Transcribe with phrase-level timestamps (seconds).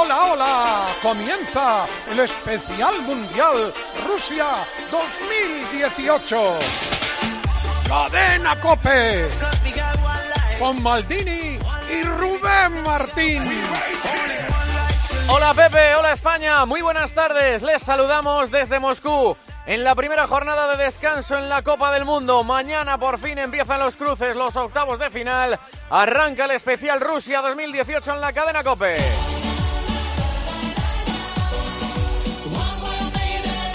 [0.00, 0.86] Hola, hola.
[1.02, 3.74] Comienza el especial mundial
[4.06, 6.58] Rusia 2018.
[7.88, 9.28] Cadena Cope.
[10.60, 11.58] Con Maldini
[11.90, 13.42] y Rubén Martín.
[15.30, 17.62] Hola Pepe, hola España, muy buenas tardes.
[17.62, 19.36] Les saludamos desde Moscú.
[19.66, 23.80] En la primera jornada de descanso en la Copa del Mundo, mañana por fin empiezan
[23.80, 25.58] los cruces, los octavos de final.
[25.90, 28.96] Arranca el especial Rusia 2018 en la cadena Cope.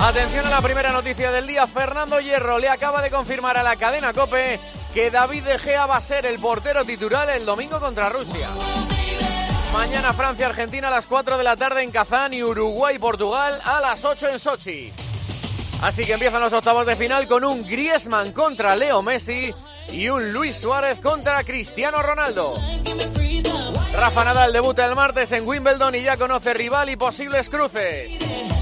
[0.03, 1.65] Atención a la primera noticia del día.
[1.65, 4.59] Fernando Hierro le acaba de confirmar a la cadena Cope
[4.93, 8.49] que David De Gea va a ser el portero titular el domingo contra Rusia.
[9.71, 14.27] Mañana Francia-Argentina a las 4 de la tarde en Kazán y Uruguay-Portugal a las 8
[14.27, 14.91] en Sochi.
[15.81, 19.55] Así que empiezan los octavos de final con un Griezmann contra Leo Messi
[19.89, 22.55] y un Luis Suárez contra Cristiano Ronaldo.
[23.93, 28.52] Rafa Nadal debuta el martes en Wimbledon y ya conoce rival y posibles cruces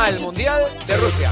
[0.00, 1.30] al Mundial de Rusia.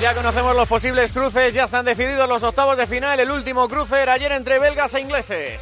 [0.00, 3.20] Ya conocemos los posibles cruces, ya están decididos los octavos de final.
[3.20, 5.60] El último cruce era ayer entre belgas e ingleses.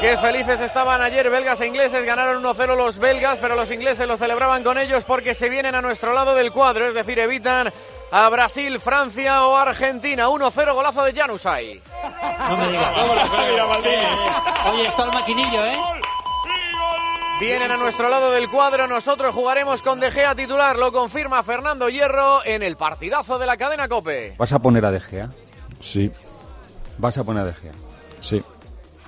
[0.00, 4.16] Qué felices estaban ayer belgas e ingleses, ganaron 1-0 los belgas, pero los ingleses lo
[4.16, 7.72] celebraban con ellos porque se vienen a nuestro lado del cuadro, es decir, evitan
[8.12, 10.28] a Brasil, Francia o Argentina.
[10.28, 11.80] 1-0 golazo de Janusay.
[12.48, 12.92] No me digas.
[14.72, 15.78] Oye, está el maquinillo, ¿eh?
[17.40, 21.88] Vienen a nuestro lado del cuadro, nosotros jugaremos con De Gea titular, lo confirma Fernando
[21.88, 24.34] Hierro en el partidazo de la cadena Cope.
[24.38, 25.28] ¿Vas a poner a De Gea?
[25.82, 26.10] Sí,
[26.98, 27.72] ¿Vas a poner a De Gea?
[28.20, 28.42] sí.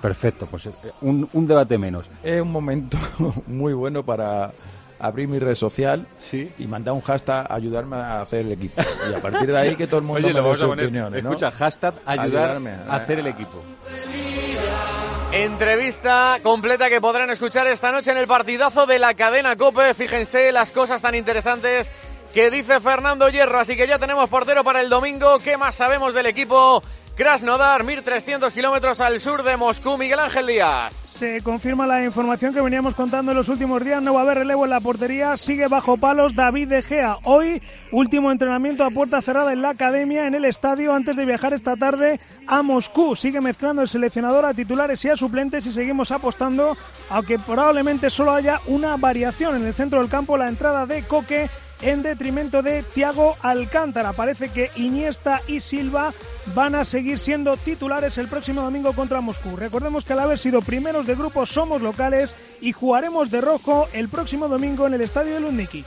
[0.02, 2.06] Perfecto, pues eh, un, un debate menos.
[2.22, 2.96] Es un momento
[3.46, 4.52] muy bueno para
[5.00, 6.52] abrir mi red social Sí.
[6.58, 8.83] y mandar un hashtag ayudarme a hacer el equipo.
[9.11, 11.30] Y a partir de ahí que todo el mundo Oye, me dé sus opiniones, ¿no?
[11.30, 13.62] Escucha, hashtag ayudar Ayudarme, a hacer el equipo.
[15.33, 19.92] Entrevista completa que podrán escuchar esta noche en el partidazo de la cadena Cope.
[19.94, 21.90] Fíjense las cosas tan interesantes
[22.33, 23.58] que dice Fernando Hierro.
[23.58, 25.39] Así que ya tenemos portero para el domingo.
[25.39, 26.83] ¿Qué más sabemos del equipo?
[27.18, 29.98] Krasnodar, 1300 kilómetros al sur de Moscú.
[29.98, 30.95] Miguel Ángel Díaz.
[31.11, 34.01] Se confirma la información que veníamos contando en los últimos días.
[34.01, 35.36] No va a haber relevo en la portería.
[35.36, 37.17] Sigue bajo palos David De Gea.
[37.24, 41.52] Hoy, último entrenamiento a puerta cerrada en la academia, en el estadio, antes de viajar
[41.55, 43.17] esta tarde a Moscú.
[43.17, 46.77] Sigue mezclando el seleccionador a titulares y a suplentes y seguimos apostando,
[47.11, 51.50] aunque probablemente solo haya una variación en el centro del campo, la entrada de Coque
[51.83, 54.12] en detrimento de Thiago Alcántara.
[54.12, 56.12] Parece que Iniesta y Silva
[56.55, 59.56] van a seguir siendo titulares el próximo domingo contra Moscú.
[59.56, 64.08] Recordemos que al haber sido primeros de grupo somos locales y jugaremos de rojo el
[64.08, 65.84] próximo domingo en el estadio de Lundiki.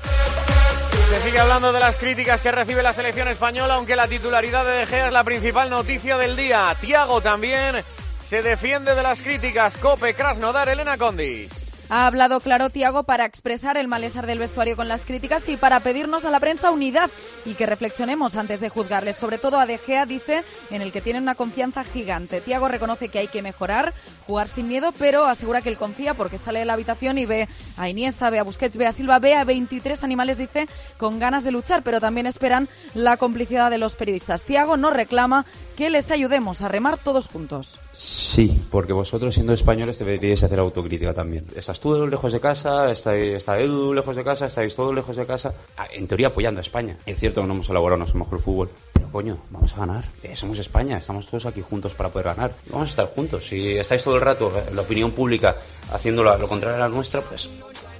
[1.09, 4.71] Se sigue hablando de las críticas que recibe la selección española, aunque la titularidad de
[4.71, 6.73] De Gea es la principal noticia del día.
[6.79, 7.83] Tiago también
[8.19, 9.75] se defiende de las críticas.
[9.77, 11.60] Cope, Krasnodar, Elena Condis.
[11.93, 15.81] Ha hablado claro Tiago para expresar el malestar del vestuario con las críticas y para
[15.81, 17.09] pedirnos a la prensa unidad
[17.45, 19.17] y que reflexionemos antes de juzgarles.
[19.17, 22.39] Sobre todo a De Gea dice en el que tiene una confianza gigante.
[22.39, 23.93] Tiago reconoce que hay que mejorar,
[24.25, 27.49] jugar sin miedo, pero asegura que él confía porque sale de la habitación y ve
[27.75, 31.43] a Iniesta, ve a Busquets, ve a Silva, ve a 23 animales, dice, con ganas
[31.43, 34.43] de luchar, pero también esperan la complicidad de los periodistas.
[34.43, 37.81] Tiago nos reclama que les ayudemos a remar todos juntos.
[37.91, 41.45] Sí, porque vosotros siendo españoles deberíais hacer autocrítica también.
[41.53, 45.25] Estás tú lejos de casa, está, está Edu lejos de casa, estáis todos lejos de
[45.25, 45.53] casa.
[45.77, 46.97] Ah, En teoría apoyando a España.
[47.05, 48.69] Es cierto que no hemos elaborado nuestro mejor fútbol.
[48.93, 50.05] Pero coño, vamos a ganar.
[50.23, 52.51] Eh, somos España, estamos todos aquí juntos para poder ganar.
[52.69, 53.47] Vamos a estar juntos.
[53.47, 55.55] Si estáis todo el rato, eh, la opinión pública,
[55.91, 57.49] haciendo lo, lo contrario a la nuestra, pues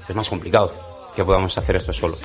[0.08, 2.16] es más complicado que podamos hacer esto solo.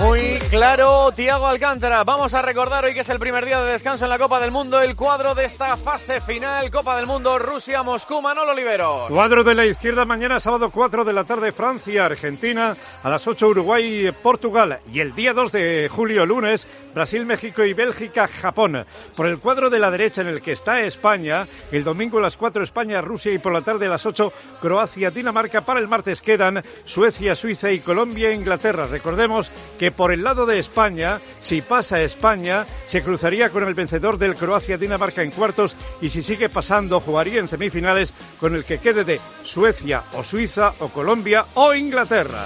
[0.00, 2.02] Muy claro, Tiago Alcántara.
[2.04, 4.50] Vamos a recordar hoy que es el primer día de descanso en la Copa del
[4.50, 9.10] Mundo, el cuadro de esta fase final, Copa del Mundo, Rusia, Moscú, Manolo Oliveros.
[9.10, 13.48] Cuadro de la izquierda mañana, sábado 4 de la tarde, Francia, Argentina, a las 8
[13.48, 18.84] Uruguay, Portugal y el día 2 de julio, lunes, Brasil, México y Bélgica, Japón.
[19.16, 22.36] Por el cuadro de la derecha en el que está España, el domingo a las
[22.36, 25.60] 4 España, Rusia y por la tarde a las 8 Croacia, Dinamarca.
[25.62, 28.86] Para el martes quedan Suecia, Suiza y Colombia e Inglaterra.
[28.86, 34.16] Recordemos que por el lado de España, si pasa España, se cruzaría con el vencedor
[34.16, 39.02] del Croacia-Dinamarca en cuartos y si sigue pasando, jugaría en semifinales con el que quede
[39.02, 42.44] de Suecia o Suiza o Colombia o Inglaterra.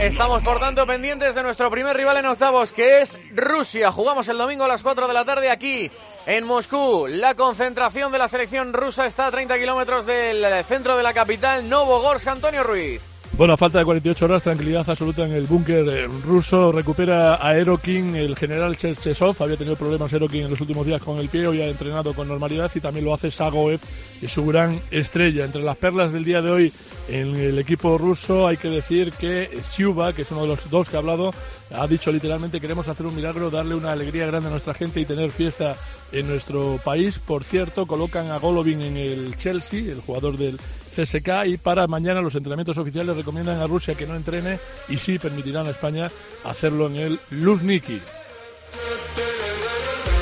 [0.00, 3.90] Estamos por tanto pendientes de nuestro primer rival en octavos, que es Rusia.
[3.90, 5.90] Jugamos el domingo a las 4 de la tarde aquí
[6.26, 11.02] En Moscú, la concentración de la selección rusa está a 30 kilómetros del centro de
[11.02, 13.07] la capital, Novogorsk, Antonio Ruiz.
[13.38, 16.72] Bueno, a falta de 48 horas, tranquilidad absoluta en el búnker eh, ruso.
[16.72, 19.40] Recupera a Erokin, el general Cherchesov.
[19.40, 22.26] Había tenido problemas Erokin en los últimos días con el pie, hoy ha entrenado con
[22.26, 23.78] normalidad y también lo hace Sagoev,
[24.26, 25.44] su gran estrella.
[25.44, 26.72] Entre las perlas del día de hoy
[27.08, 30.88] en el equipo ruso hay que decir que Siuba, que es uno de los dos
[30.88, 31.32] que ha hablado,
[31.70, 35.04] ha dicho literalmente queremos hacer un milagro, darle una alegría grande a nuestra gente y
[35.04, 35.76] tener fiesta
[36.10, 37.20] en nuestro país.
[37.20, 40.58] Por cierto, colocan a Golovin en el Chelsea, el jugador del
[40.98, 44.58] CSK y para mañana los entrenamientos oficiales recomiendan a Rusia que no entrene
[44.88, 46.10] y sí permitirán a España
[46.44, 48.00] hacerlo en el Luzniki.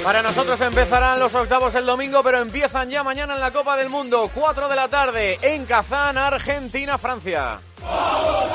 [0.04, 3.88] Para nosotros empezarán los octavos el domingo, pero empiezan ya mañana en la Copa del
[3.88, 7.58] Mundo, 4 de la tarde, en Kazán, Argentina, Francia.
[7.82, 8.45] ¡Vamos,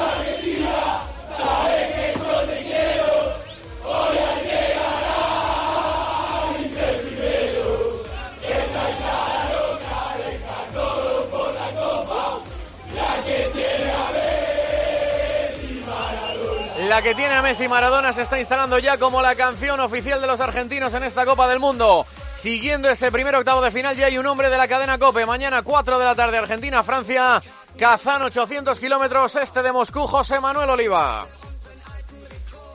[16.91, 20.27] La que tiene a Messi Maradona se está instalando ya como la canción oficial de
[20.27, 22.05] los argentinos en esta Copa del Mundo.
[22.35, 25.25] Siguiendo ese primer octavo de final ya hay un hombre de la cadena COPE.
[25.25, 27.41] Mañana 4 de la tarde Argentina-Francia.
[27.79, 30.05] Kazán 800 kilómetros este de Moscú.
[30.05, 31.25] José Manuel Oliva.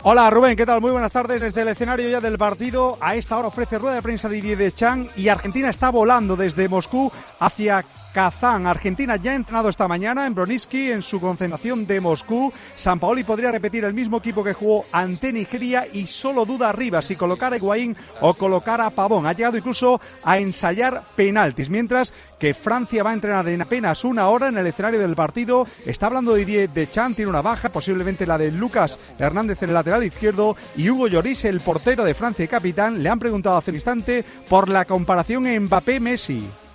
[0.02, 0.80] Hola Rubén, ¿qué tal?
[0.80, 2.96] Muy buenas tardes desde el escenario ya del partido.
[3.00, 7.10] A esta hora ofrece rueda de prensa Didier Deschamps y Argentina está volando desde Moscú
[7.40, 7.84] hacia
[8.14, 8.68] Kazán.
[8.68, 12.52] Argentina ya ha entrenado esta mañana en Broniski en su concentración de Moscú.
[12.76, 17.02] San Paoli podría repetir el mismo equipo que jugó ante Nigeria y solo duda arriba
[17.02, 19.26] si colocar a Higuaín o colocar a Pavón.
[19.26, 24.28] Ha llegado incluso a ensayar penaltis, mientras que Francia va a entrenar en apenas una
[24.28, 25.66] hora en el escenario del partido.
[25.84, 29.95] Está hablando Didier Deschamps, tiene una baja, posiblemente la de Lucas Hernández en el lateral
[30.04, 33.76] izquierdo y Hugo Lloris, el portero de Francia y capitán, le han preguntado hace un
[33.76, 36.65] instante por la comparación Mbappé-Messi.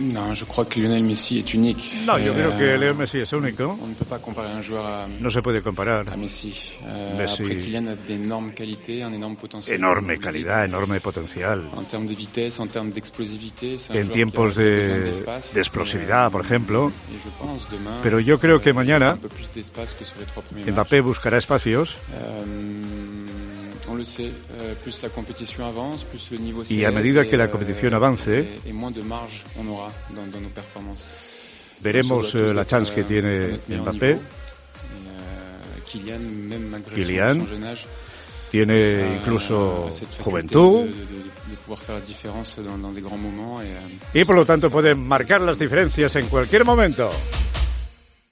[0.00, 1.82] No, yo creo que Lionel Messi es único.
[2.04, 3.78] No, yo creo que Leo Messi es único.
[5.20, 6.10] No se puede comparar.
[6.10, 6.54] a Messi.
[6.84, 7.42] Euh, Messi.
[7.42, 7.46] A
[9.08, 9.76] énorme potentiel.
[9.76, 11.70] Enorme calidad, enorme potencial.
[13.90, 16.90] En tiempos de, de explosividad, por ejemplo.
[18.02, 19.18] Pero yo creo que y mañana
[20.66, 21.96] Mbappé buscará espacios
[26.70, 28.48] y a medida que la euh, competición avance,
[31.80, 34.10] veremos eh, la chance que euh, tiene Mbappé.
[34.12, 34.18] euh,
[35.90, 37.86] Kylian, même malgré son- Kylian son, jeune âge,
[38.50, 39.88] tiene incluso
[40.22, 40.92] juventud euh,
[44.14, 47.10] y por lo tanto puede marcar las diferencias en cualquier momento.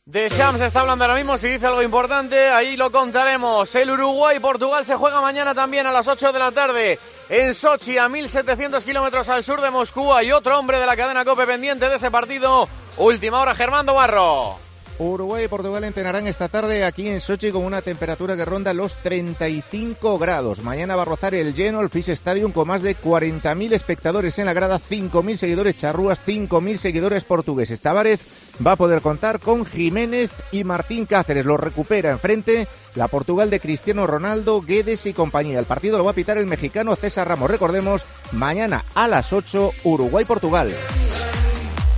[0.09, 3.75] De Shams está hablando ahora mismo, si dice algo importante, ahí lo contaremos.
[3.75, 8.09] El Uruguay-Portugal se juega mañana también a las 8 de la tarde en Sochi, a
[8.09, 10.15] 1.700 kilómetros al sur de Moscú.
[10.15, 12.67] Hay otro hombre de la cadena COPE pendiente de ese partido.
[12.97, 14.68] Última hora, Germando Barro.
[14.99, 18.97] Uruguay y Portugal entrenarán esta tarde aquí en Sochi con una temperatura que ronda los
[18.97, 20.63] 35 grados.
[20.63, 24.47] Mañana va a rozar el lleno el Fish Stadium con más de 40.000 espectadores en
[24.47, 27.81] la grada, 5.000 seguidores charrúas, 5.000 seguidores portugueses.
[27.81, 28.21] Tavares
[28.67, 31.47] va a poder contar con Jiménez y Martín Cáceres.
[31.47, 32.67] Lo recupera enfrente
[32.97, 35.61] la Portugal de Cristiano Ronaldo, Guedes y compañía.
[35.61, 37.51] El partido lo va a pitar el mexicano César Ramos.
[37.51, 38.03] Recordemos,
[38.33, 40.71] mañana a las 8, Uruguay-Portugal.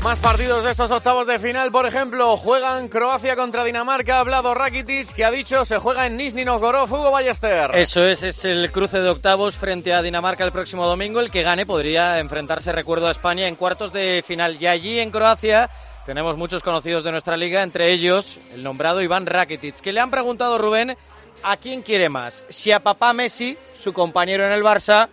[0.05, 4.55] Más partidos de estos octavos de final, por ejemplo, juegan Croacia contra Dinamarca, ha hablado
[4.55, 7.70] Rakitic, que ha dicho se juega en Nizhny Novgorod, Hugo Ballester.
[7.74, 11.20] Eso es, es el cruce de octavos frente a Dinamarca el próximo domingo.
[11.20, 14.56] El que gane podría enfrentarse, recuerdo, a España en cuartos de final.
[14.58, 15.69] Y allí en Croacia
[16.06, 20.10] tenemos muchos conocidos de nuestra liga, entre ellos el nombrado Iván Rakitic, que le han
[20.10, 20.96] preguntado Rubén
[21.43, 25.08] a quién quiere más, si a papá Messi, su compañero en el Barça,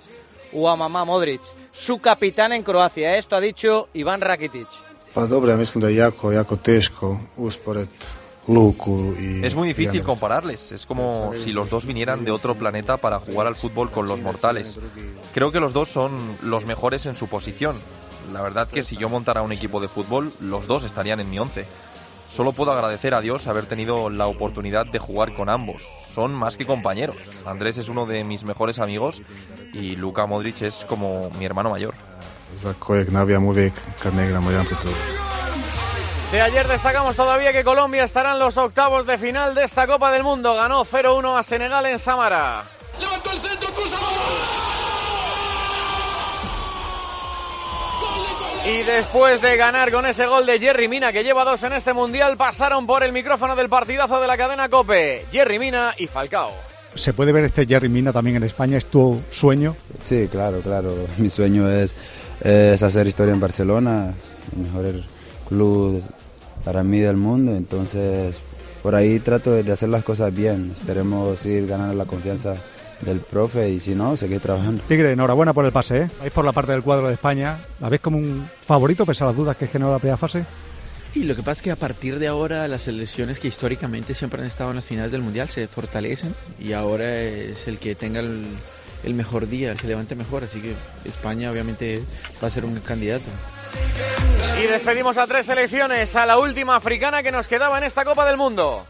[0.53, 1.41] o a mamá Modric,
[1.73, 3.17] su capitán en Croacia.
[3.17, 4.86] Esto ha dicho Iván Rakitic.
[5.17, 7.87] Pa dobro, ja mislim da je jako, jako teško uspored
[8.47, 9.45] Luku i...
[9.45, 13.47] Es muy difícil compararles, es como si los dos vinieran de otro planeta para jugar
[13.47, 14.79] al fútbol con los mortales.
[15.33, 16.11] Creo que los dos son
[16.43, 17.75] los mejores en su posición.
[18.31, 21.39] La verdad que si yo montara un equipo de fútbol, los dos estarían en mi
[21.39, 21.65] once.
[22.31, 25.81] Solo puedo agradecer a Dios haber tenido la oportunidad de jugar con ambos.
[26.13, 27.17] Son más que compañeros.
[27.43, 29.23] Andrés es uno de mis mejores amigos
[29.73, 31.95] y Luka Modric es como mi hermano mayor.
[32.61, 33.73] Za kojeg navijam uvijek
[34.03, 34.65] kad ne igramo jedan.
[36.31, 40.11] De ayer destacamos todavía que Colombia estará en los octavos de final de esta Copa
[40.11, 40.55] del Mundo.
[40.55, 42.63] Ganó 0-1 a Senegal en Samara.
[42.99, 43.97] Levantó el centro, cruza.
[48.65, 51.93] Y después de ganar con ese gol de Jerry Mina, que lleva dos en este
[51.93, 55.25] mundial, pasaron por el micrófono del partidazo de la cadena Cope.
[55.31, 56.51] Jerry Mina y Falcao.
[56.93, 58.77] ¿Se puede ver este Jerry Mina también en España?
[58.77, 59.77] ¿Es tu sueño?
[60.03, 60.93] Sí, claro, claro.
[61.17, 61.95] Mi sueño es,
[62.47, 64.13] es hacer historia en Barcelona,
[64.55, 65.03] el mejor
[65.49, 66.01] club
[66.63, 67.53] para mí del mundo.
[67.53, 68.35] Entonces,
[68.81, 70.71] por ahí trato de hacer las cosas bien.
[70.71, 72.55] Esperemos ir ganando la confianza
[73.01, 74.81] del profe y si no, seguir trabajando.
[74.87, 76.09] Tigre, enhorabuena por el pase, ¿eh?
[76.19, 77.57] Vais por la parte del cuadro de España.
[77.81, 80.45] ¿La ves como un favorito pese a las dudas que generó la primera fase?
[81.15, 84.41] Y lo que pasa es que a partir de ahora las selecciones que históricamente siempre
[84.41, 88.19] han estado en las finales del Mundial se fortalecen y ahora es el que tenga
[88.19, 88.45] el,
[89.03, 90.73] el mejor día, se levante mejor, así que
[91.05, 92.01] España obviamente
[92.41, 93.25] va a ser un candidato.
[94.61, 98.25] Y despedimos a tres selecciones, a la última africana que nos quedaba en esta Copa
[98.25, 98.85] del Mundo.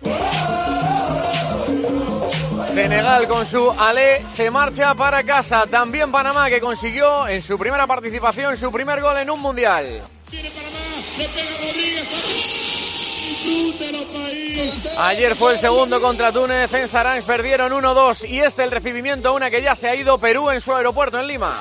[2.77, 5.65] Senegal con su Ale se marcha para casa.
[5.65, 10.03] También Panamá que consiguió en su primera participación su primer gol en un mundial.
[15.00, 19.32] Ayer fue el segundo contra Túnez, en Saranx perdieron 1-2 y este el recibimiento a
[19.34, 21.56] una que ya se ha ido Perú en su aeropuerto en Lima.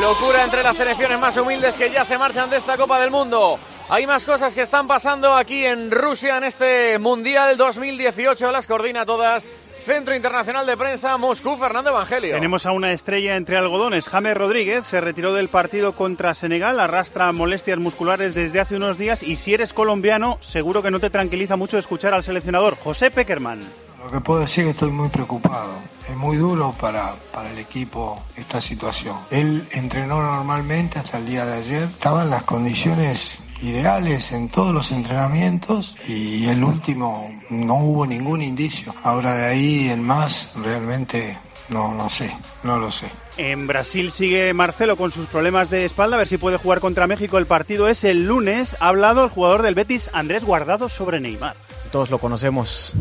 [0.00, 3.58] Locura entre las selecciones más humildes que ya se marchan de esta Copa del Mundo.
[3.90, 8.52] Hay más cosas que están pasando aquí en Rusia en este Mundial 2018.
[8.52, 9.44] Las coordina todas
[9.90, 12.36] Centro Internacional de Prensa, Moscú, Fernando Evangelio.
[12.36, 14.06] Tenemos a una estrella entre algodones.
[14.06, 19.24] James Rodríguez se retiró del partido contra Senegal, arrastra molestias musculares desde hace unos días
[19.24, 23.58] y si eres colombiano, seguro que no te tranquiliza mucho escuchar al seleccionador José Peckerman.
[24.04, 25.72] Lo que puedo decir es que estoy muy preocupado.
[26.08, 29.16] Es muy duro para, para el equipo esta situación.
[29.32, 31.82] Él entrenó normalmente hasta el día de ayer.
[31.82, 38.94] Estaban las condiciones ideales en todos los entrenamientos y el último no hubo ningún indicio.
[39.02, 41.38] Ahora de ahí en más realmente
[41.68, 43.06] no, no sé, no lo sé.
[43.36, 47.06] En Brasil sigue Marcelo con sus problemas de espalda, a ver si puede jugar contra
[47.06, 47.38] México.
[47.38, 48.76] El partido es el lunes.
[48.80, 51.54] Ha hablado el jugador del Betis, Andrés Guardado, sobre Neymar.
[51.92, 52.94] Todos lo conocemos.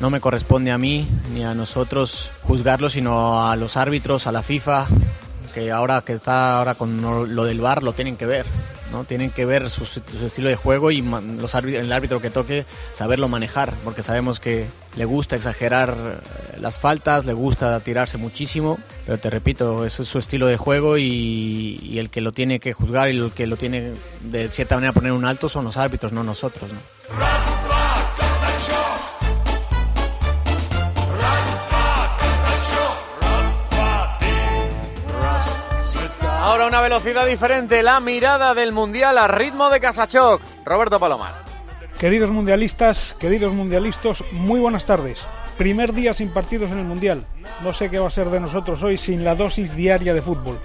[0.00, 4.42] No me corresponde a mí ni a nosotros juzgarlo, sino a los árbitros, a la
[4.42, 4.86] FIFA,
[5.54, 7.00] que ahora que está ahora con
[7.34, 8.46] lo del VAR lo tienen que ver.
[8.92, 9.04] ¿No?
[9.04, 9.84] Tienen que ver su,
[10.24, 15.04] estilo de juego y los el árbitro que toque saberlo manejar, porque sabemos que le
[15.04, 20.18] gusta exagerar eh, las faltas, le gusta tirarse muchísimo, pero te repito, eso es su
[20.18, 23.56] estilo de juego y, y el que lo tiene que juzgar y el que lo
[23.56, 26.70] tiene de cierta manera poner un alto son los árbitros, no nosotros.
[26.72, 26.78] ¿no?
[36.42, 40.42] Ahora una velocidad diferente, la mirada del Mundial a ritmo de Casachoc.
[40.64, 41.34] Roberto Palomar.
[42.00, 45.20] Queridos mundialistas, queridos mundialistas, muy buenas tardes.
[45.56, 47.24] Primer día sin partidos en el Mundial.
[47.62, 50.58] No sé qué va a ser de nosotros hoy sin la dosis diaria de fútbol.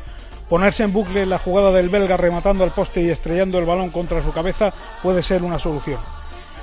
[0.50, 4.24] Ponerse en bucle la jugada del belga rematando al poste y estrellando el balón contra
[4.24, 6.00] su cabeza puede ser una solución.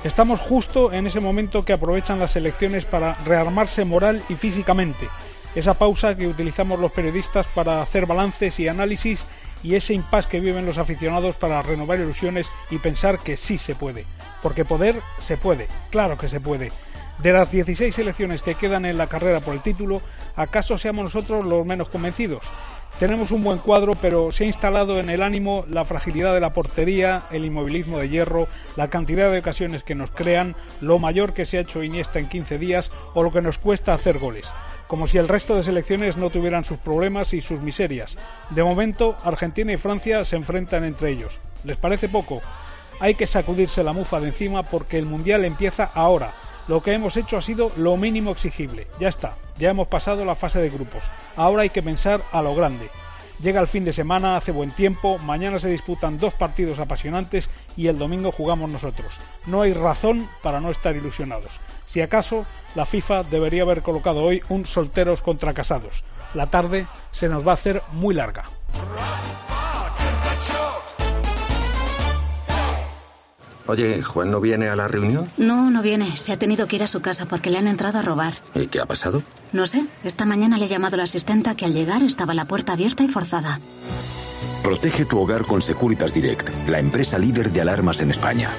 [0.03, 5.07] Estamos justo en ese momento que aprovechan las elecciones para rearmarse moral y físicamente
[5.55, 9.25] esa pausa que utilizamos los periodistas para hacer balances y análisis
[9.63, 13.73] y ese impasse que viven los aficionados para renovar ilusiones y pensar que sí se
[13.73, 14.05] puede.
[14.43, 16.71] Porque poder se puede, claro que se puede.
[17.19, 20.01] De las 16 selecciones que quedan en la carrera por el título,
[20.35, 22.43] ¿acaso seamos nosotros los menos convencidos?
[22.99, 26.51] Tenemos un buen cuadro, pero se ha instalado en el ánimo la fragilidad de la
[26.51, 31.45] portería, el inmovilismo de hierro, la cantidad de ocasiones que nos crean, lo mayor que
[31.45, 34.51] se ha hecho Iniesta en 15 días o lo que nos cuesta hacer goles
[34.87, 38.17] como si el resto de selecciones no tuvieran sus problemas y sus miserias.
[38.49, 41.39] De momento, Argentina y Francia se enfrentan entre ellos.
[41.63, 42.41] ¿Les parece poco?
[42.99, 46.33] Hay que sacudirse la mufa de encima porque el Mundial empieza ahora.
[46.67, 48.87] Lo que hemos hecho ha sido lo mínimo exigible.
[48.99, 51.03] Ya está, ya hemos pasado la fase de grupos.
[51.35, 52.89] Ahora hay que pensar a lo grande.
[53.41, 57.87] Llega el fin de semana, hace buen tiempo, mañana se disputan dos partidos apasionantes y
[57.87, 59.19] el domingo jugamos nosotros.
[59.45, 61.59] No hay razón para no estar ilusionados.
[61.95, 66.03] Si acaso, la FIFA debería haber colocado hoy un solteros contra casados.
[66.33, 68.43] La tarde se nos va a hacer muy larga.
[73.67, 75.31] Oye, ¿Juan no viene a la reunión?
[75.37, 76.17] No, no viene.
[76.17, 78.33] Se ha tenido que ir a su casa porque le han entrado a robar.
[78.55, 79.23] ¿Y qué ha pasado?
[79.53, 79.85] No sé.
[80.03, 83.07] Esta mañana le ha llamado la asistenta que al llegar estaba la puerta abierta y
[83.07, 83.61] forzada.
[84.63, 88.49] Protege tu hogar con Securitas Direct, la empresa líder de alarmas en España.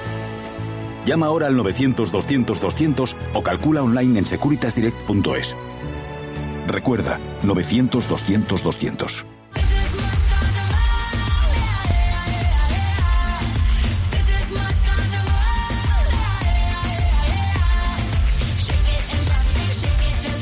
[1.07, 5.55] Llama ahora al 900-200-200 o calcula online en securitasdirect.es.
[6.67, 9.25] Recuerda, 900-200-200.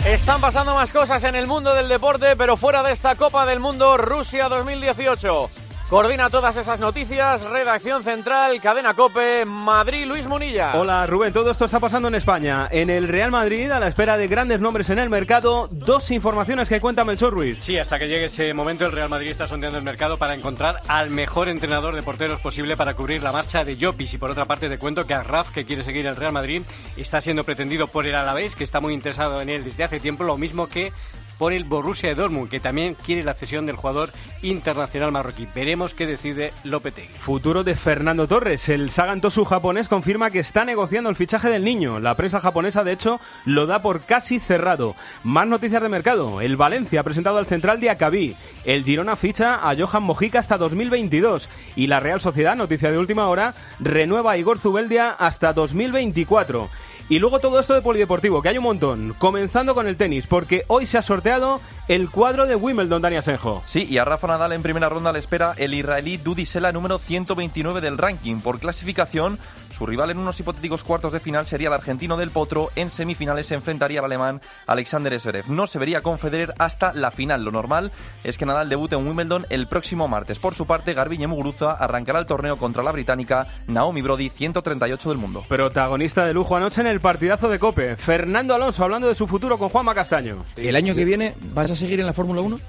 [0.08, 3.60] Están pasando más cosas en el mundo del deporte, pero fuera de esta Copa del
[3.60, 5.65] Mundo Rusia 2018.
[5.90, 10.76] Coordina todas esas noticias, redacción central, cadena Cope, Madrid, Luis Munilla.
[10.78, 12.68] Hola Rubén, todo esto está pasando en España.
[12.72, 16.70] En el Real Madrid, a la espera de grandes nombres en el mercado, dos informaciones
[16.70, 17.60] que cuenta Melchor Ruiz.
[17.62, 20.80] Sí, hasta que llegue ese momento el Real Madrid está sondeando el mercado para encontrar
[20.88, 24.16] al mejor entrenador de porteros posible para cubrir la marcha de Jopis.
[24.16, 26.64] Y por otra parte te cuento que Arraf, que quiere seguir el Real Madrid,
[26.98, 30.24] está siendo pretendido por el Alavés, que está muy interesado en él desde hace tiempo,
[30.24, 30.94] lo mismo que
[31.38, 34.12] por el Borussia Dortmund, que también quiere la cesión del jugador
[34.42, 35.48] internacional marroquí.
[35.54, 37.08] Veremos qué decide Lopetegui.
[37.18, 38.70] Futuro de Fernando Torres.
[38.70, 42.00] El Sagan Tosu japonés confirma que está negociando el fichaje del niño.
[42.00, 44.96] La prensa japonesa, de hecho, lo da por casi cerrado.
[45.24, 46.42] Más noticias de mercado.
[46.42, 48.36] El Valencia ha presentado al central de Acabí.
[48.64, 51.50] El Girona ficha a Johan Mojica hasta 2022.
[51.76, 56.70] Y la Real Sociedad, noticia de última hora, renueva a Igor Zubeldia hasta 2024.
[57.08, 59.14] Y luego todo esto de polideportivo, que hay un montón.
[59.20, 63.62] Comenzando con el tenis, porque hoy se ha sorteado el cuadro de Wimbledon, Dani Asenjo.
[63.68, 66.98] Sí, y a Rafa Nadal en primera ronda le espera el israelí Dudi Sela, número
[66.98, 68.38] 129 del ranking.
[68.38, 69.38] Por clasificación,
[69.76, 72.70] su rival en unos hipotéticos cuartos de final sería el argentino del Potro.
[72.78, 75.50] En semifinales se enfrentaría al alemán Alexander Zverev.
[75.50, 77.44] No se vería con Federer hasta la final.
[77.44, 77.92] Lo normal
[78.24, 80.40] es que Nadal debute en Wimbledon el próximo martes.
[80.40, 85.18] Por su parte, Garbiñe Muguruza arrancará el torneo contra la británica Naomi Brody, 138 del
[85.18, 85.44] mundo.
[85.48, 87.98] Protagonista de lujo anoche en el partidazo de Cope.
[87.98, 90.46] Fernando Alonso hablando de su futuro con Juanma Castaño.
[90.56, 92.60] El año que viene vas a seguir en la Fórmula 1?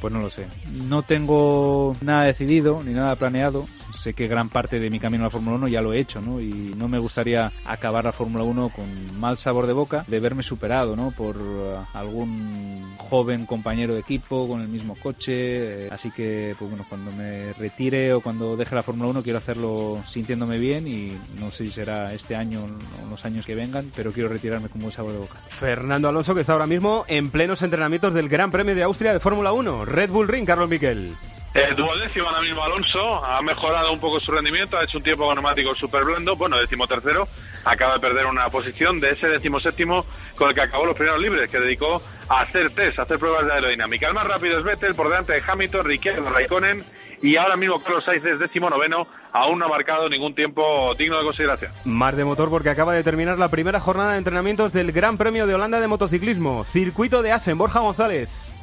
[0.00, 0.46] Pues no lo sé.
[0.70, 3.66] No tengo nada decidido ni nada planeado.
[3.94, 6.20] Sé que gran parte de mi camino a la Fórmula 1 ya lo he hecho,
[6.20, 6.40] ¿no?
[6.40, 10.42] Y no me gustaría acabar la Fórmula 1 con mal sabor de boca de verme
[10.42, 11.10] superado, ¿no?
[11.10, 15.86] Por uh, algún joven compañero de equipo con el mismo coche.
[15.86, 19.38] Eh, así que, pues bueno, cuando me retire o cuando deje la Fórmula 1 quiero
[19.38, 23.90] hacerlo sintiéndome bien y no sé si será este año o los años que vengan,
[23.94, 25.38] pero quiero retirarme con buen sabor de boca.
[25.48, 29.20] Fernando Alonso que está ahora mismo en plenos entrenamientos del Gran Premio de Austria de
[29.20, 29.84] Fórmula 1.
[29.84, 31.14] Red Bull Ring, Carlos Miquel.
[31.56, 35.26] El duodécimo ahora mismo Alonso ha mejorado un poco su rendimiento, ha hecho un tiempo
[35.26, 37.26] con súper blando, bueno, décimo tercero,
[37.64, 40.04] acaba de perder una posición de ese décimo séptimo
[40.36, 43.46] con el que acabó los primeros libres, que dedicó a hacer test, a hacer pruebas
[43.46, 44.06] de aerodinámica.
[44.06, 46.84] El más rápido es Vettel, por delante de Hamilton, Ricciardo, Raikkonen
[47.22, 51.16] y ahora mismo Carlos Sainz es décimo noveno, aún no ha marcado ningún tiempo digno
[51.16, 51.72] de consideración.
[51.86, 55.46] Más de motor porque acaba de terminar la primera jornada de entrenamientos del Gran Premio
[55.46, 58.55] de Holanda de motociclismo, circuito de Asen, Borja González.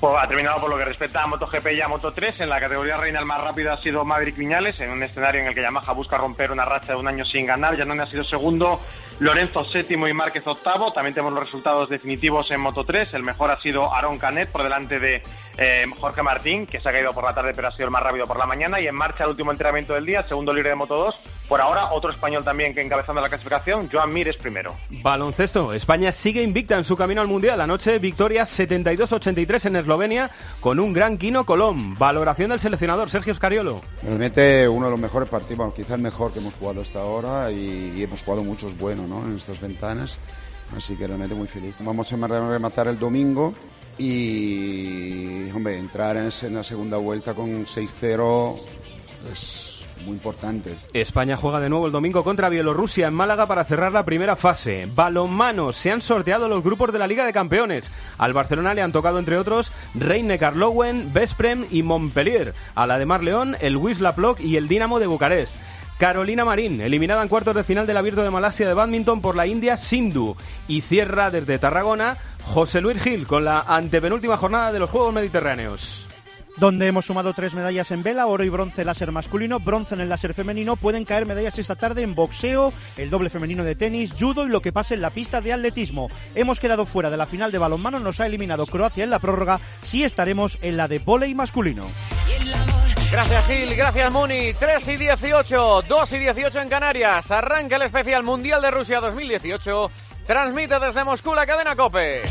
[0.00, 2.40] Pues ha terminado por lo que respecta a MotoGP y a Moto3.
[2.40, 5.46] En la categoría reina el más rápido ha sido Maverick Viñales, en un escenario en
[5.46, 7.76] el que Yamaha busca romper una racha de un año sin ganar.
[7.76, 8.80] Ya no ha sido segundo,
[9.20, 10.92] Lorenzo séptimo y Márquez octavo.
[10.92, 13.14] También tenemos los resultados definitivos en Moto3.
[13.14, 15.22] El mejor ha sido Aaron Canet por delante de
[15.56, 18.02] eh, Jorge Martín, que se ha caído por la tarde pero ha sido el más
[18.02, 18.80] rápido por la mañana.
[18.80, 21.14] Y en marcha el último entrenamiento del día, segundo libre de Moto2.
[21.48, 24.74] Por ahora, otro español también que encabezando la clasificación, Joan Mir es primero.
[25.02, 25.74] Baloncesto.
[25.74, 27.60] España sigue invicta en su camino al Mundial.
[27.60, 31.98] Anoche, victoria 72-83 en Eslovenia con un gran Quino Colón.
[31.98, 33.82] Valoración del seleccionador Sergio Scariolo.
[34.02, 37.50] Realmente uno de los mejores partidos, bueno, quizás el mejor que hemos jugado hasta ahora
[37.52, 39.24] y, y hemos jugado muchos buenos ¿no?
[39.24, 40.18] en estas ventanas.
[40.76, 41.74] Así que realmente muy feliz.
[41.80, 43.54] Vamos a rematar el domingo
[43.98, 48.56] y, hombre, entrar en, la segunda vuelta con 6-0
[49.32, 50.74] es muy importante.
[50.92, 54.88] España juega de nuevo el domingo contra Bielorrusia en Málaga para cerrar la primera fase.
[54.94, 57.90] Balonmano, se han sorteado los grupos de la Liga de Campeones.
[58.18, 62.54] Al Barcelona le han tocado, entre otros, Reine Carlowen, Vesprem y Montpellier.
[62.74, 65.56] A la de Mar León, el Wisla Plock y el Dinamo de Bucarest.
[65.98, 69.46] Carolina Marín, eliminada en cuartos de final del Abierto de Malasia de Badminton por la
[69.46, 70.36] India Sindhu.
[70.68, 76.08] Y cierra desde Tarragona José Luis Gil con la antepenúltima jornada de los Juegos Mediterráneos
[76.56, 80.08] donde hemos sumado tres medallas en vela, oro y bronce láser masculino, bronce en el
[80.08, 80.76] láser femenino.
[80.76, 84.60] Pueden caer medallas esta tarde en boxeo, el doble femenino de tenis, judo y lo
[84.60, 86.10] que pase en la pista de atletismo.
[86.34, 89.60] Hemos quedado fuera de la final de balonmano, nos ha eliminado Croacia en la prórroga,
[89.82, 91.86] sí estaremos en la de volei masculino.
[93.14, 94.54] Gracias Gil, gracias Muni.
[94.54, 97.30] 3 y 18, 2 y 18 en Canarias.
[97.30, 99.88] Arranca el especial Mundial de Rusia 2018.
[100.26, 102.22] Transmite desde Moscú la cadena Cope.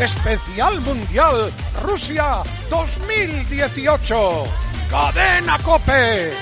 [0.00, 1.52] Especial Mundial
[1.82, 2.38] Rusia
[2.70, 4.44] 2018.
[4.88, 6.32] Cadena Cope.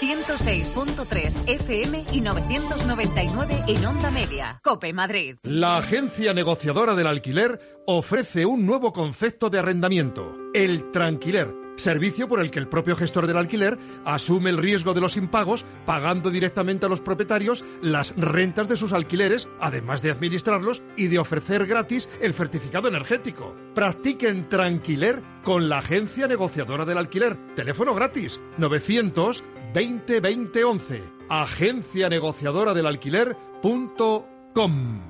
[0.00, 4.60] 106.3 FM y 999 en onda media.
[4.62, 5.36] Cope Madrid.
[5.42, 12.40] La agencia negociadora del alquiler ofrece un nuevo concepto de arrendamiento, el tranquiler servicio por
[12.40, 16.86] el que el propio gestor del alquiler asume el riesgo de los impagos, pagando directamente
[16.86, 22.08] a los propietarios las rentas de sus alquileres, además de administrarlos y de ofrecer gratis
[22.20, 23.54] el certificado energético.
[23.74, 27.36] Practiquen Tranquiler con la agencia negociadora del alquiler.
[27.54, 31.02] Teléfono gratis 900 20 20 11.
[31.28, 35.00] Agencia negociadora del alquiler.com.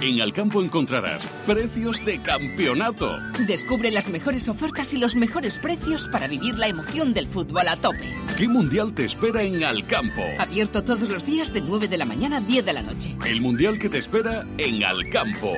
[0.00, 3.16] En Alcampo encontrarás precios de campeonato.
[3.46, 7.76] Descubre las mejores ofertas y los mejores precios para vivir la emoción del fútbol a
[7.76, 8.12] tope.
[8.36, 10.22] ¿Qué mundial te espera en Alcampo?
[10.40, 13.16] Abierto todos los días de 9 de la mañana a 10 de la noche.
[13.24, 15.52] El mundial que te espera en Alcampo.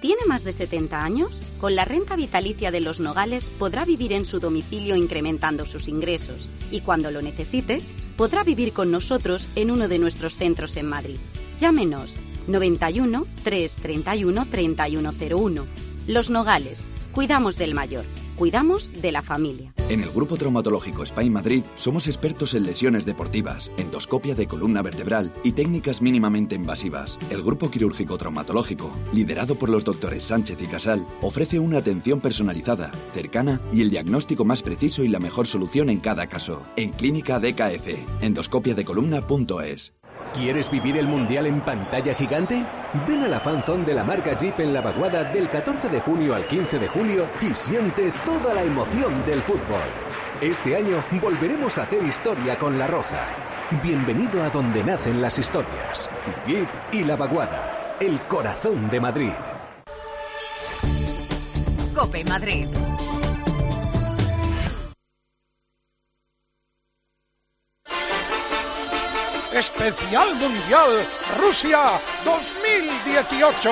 [0.00, 1.51] ¿Tiene más de 70 años?
[1.62, 6.48] Con la renta vitalicia de los Nogales podrá vivir en su domicilio incrementando sus ingresos
[6.72, 7.80] y cuando lo necesite,
[8.16, 11.18] podrá vivir con nosotros en uno de nuestros centros en Madrid.
[11.60, 12.16] Llámenos
[12.48, 15.64] 91 331 3101.
[16.08, 16.82] Los Nogales.
[17.12, 18.06] Cuidamos del mayor.
[18.42, 19.72] Cuidamos de la familia.
[19.88, 25.32] En el Grupo Traumatológico Spain Madrid somos expertos en lesiones deportivas, endoscopia de columna vertebral
[25.44, 27.20] y técnicas mínimamente invasivas.
[27.30, 32.90] El Grupo Quirúrgico Traumatológico, liderado por los doctores Sánchez y Casal, ofrece una atención personalizada,
[33.14, 36.62] cercana y el diagnóstico más preciso y la mejor solución en cada caso.
[36.74, 39.92] En Clínica DKF, endoscopiadecolumna.es.
[40.34, 42.64] ¿Quieres vivir el Mundial en pantalla gigante?
[43.06, 46.34] Ven a la fanzone de la marca Jeep en La Vaguada del 14 de junio
[46.34, 49.84] al 15 de julio y siente toda la emoción del fútbol.
[50.40, 53.26] Este año volveremos a hacer historia con La Roja.
[53.82, 56.08] Bienvenido a donde nacen las historias.
[56.46, 59.32] Jeep y La Vaguada, el corazón de Madrid.
[61.94, 62.68] Cope Madrid.
[69.54, 71.06] Especial Mundial
[71.38, 73.70] Rusia 2018.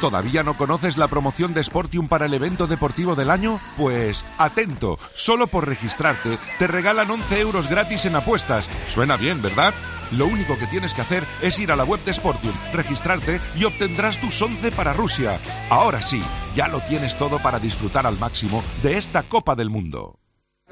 [0.00, 3.60] ¿Todavía no conoces la promoción de Sportium para el evento deportivo del año?
[3.76, 8.68] Pues atento, solo por registrarte te regalan 11 euros gratis en apuestas.
[8.88, 9.72] Suena bien, ¿verdad?
[10.10, 13.64] Lo único que tienes que hacer es ir a la web de Sportium, registrarte y
[13.64, 15.38] obtendrás tus 11 para Rusia.
[15.70, 16.20] Ahora sí,
[16.56, 20.21] ya lo tienes todo para disfrutar al máximo de esta Copa del Mundo.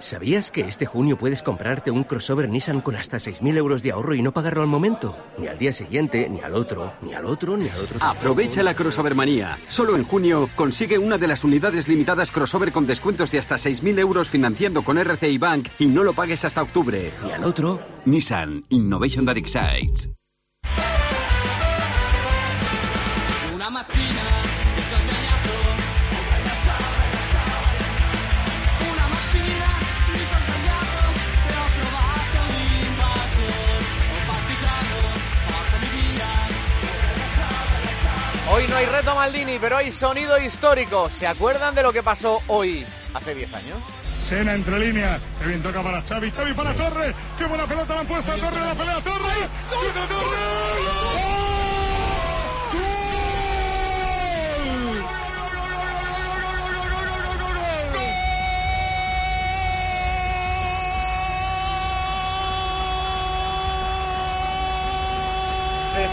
[0.00, 4.14] ¿Sabías que este junio puedes comprarte un crossover Nissan con hasta 6.000 euros de ahorro
[4.14, 5.18] y no pagarlo al momento?
[5.36, 7.98] Ni al día siguiente, ni al otro, ni al otro, ni al otro.
[8.00, 9.58] Aprovecha la crossover manía.
[9.68, 13.98] Solo en junio consigue una de las unidades limitadas crossover con descuentos de hasta 6.000
[13.98, 17.12] euros financiando con RCI Bank y no lo pagues hasta octubre.
[17.22, 17.80] Ni al otro.
[18.06, 20.08] Nissan Innovation that excites.
[38.68, 41.08] No hay reto Maldini, pero hay sonido histórico.
[41.10, 43.78] ¿Se acuerdan de lo que pasó hoy, hace 10 años?
[44.22, 45.20] Sena entre líneas.
[45.38, 46.30] Que bien toca para Xavi.
[46.30, 47.14] Xavi para Torre.
[47.38, 48.60] Qué buena pelota la han puesto a Torre.
[48.60, 49.48] La pelea Torre.
[49.80, 51.29] ¡Chuta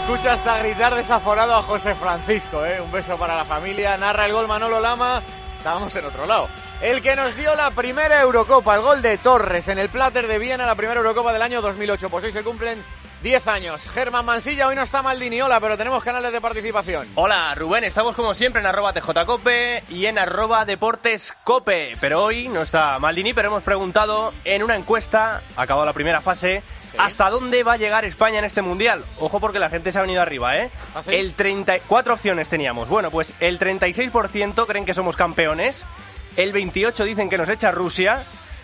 [0.08, 2.80] escucha hasta gritar desaforado a José Francisco, ¿eh?
[2.80, 3.94] Un beso para la familia.
[3.98, 5.20] Narra el gol Manolo Lama.
[5.58, 6.48] Estábamos en otro lado.
[6.80, 10.38] El que nos dio la primera Eurocopa, el gol de Torres en el Plater de
[10.38, 12.08] Viena, la primera Eurocopa del año 2008.
[12.08, 12.82] Pues hoy se cumplen
[13.22, 13.82] 10 años.
[13.82, 17.06] Germán Mansilla, hoy no está Maldini, hola, pero tenemos canales de participación.
[17.14, 20.16] Hola Rubén, estamos como siempre en arroba TJCope y en
[20.66, 21.98] DeportesCope.
[22.00, 26.62] Pero hoy no está Maldini, pero hemos preguntado en una encuesta, acabado la primera fase,
[26.98, 29.04] ¿hasta dónde va a llegar España en este Mundial?
[29.18, 30.70] Ojo porque la gente se ha venido arriba, ¿eh?
[30.94, 31.14] ¿Ah, sí?
[31.14, 31.80] El 30...
[31.86, 32.88] Cuatro opciones teníamos.
[32.88, 35.84] Bueno, pues el 36% creen que somos campeones,
[36.36, 38.22] el 28% dicen que nos echa Rusia,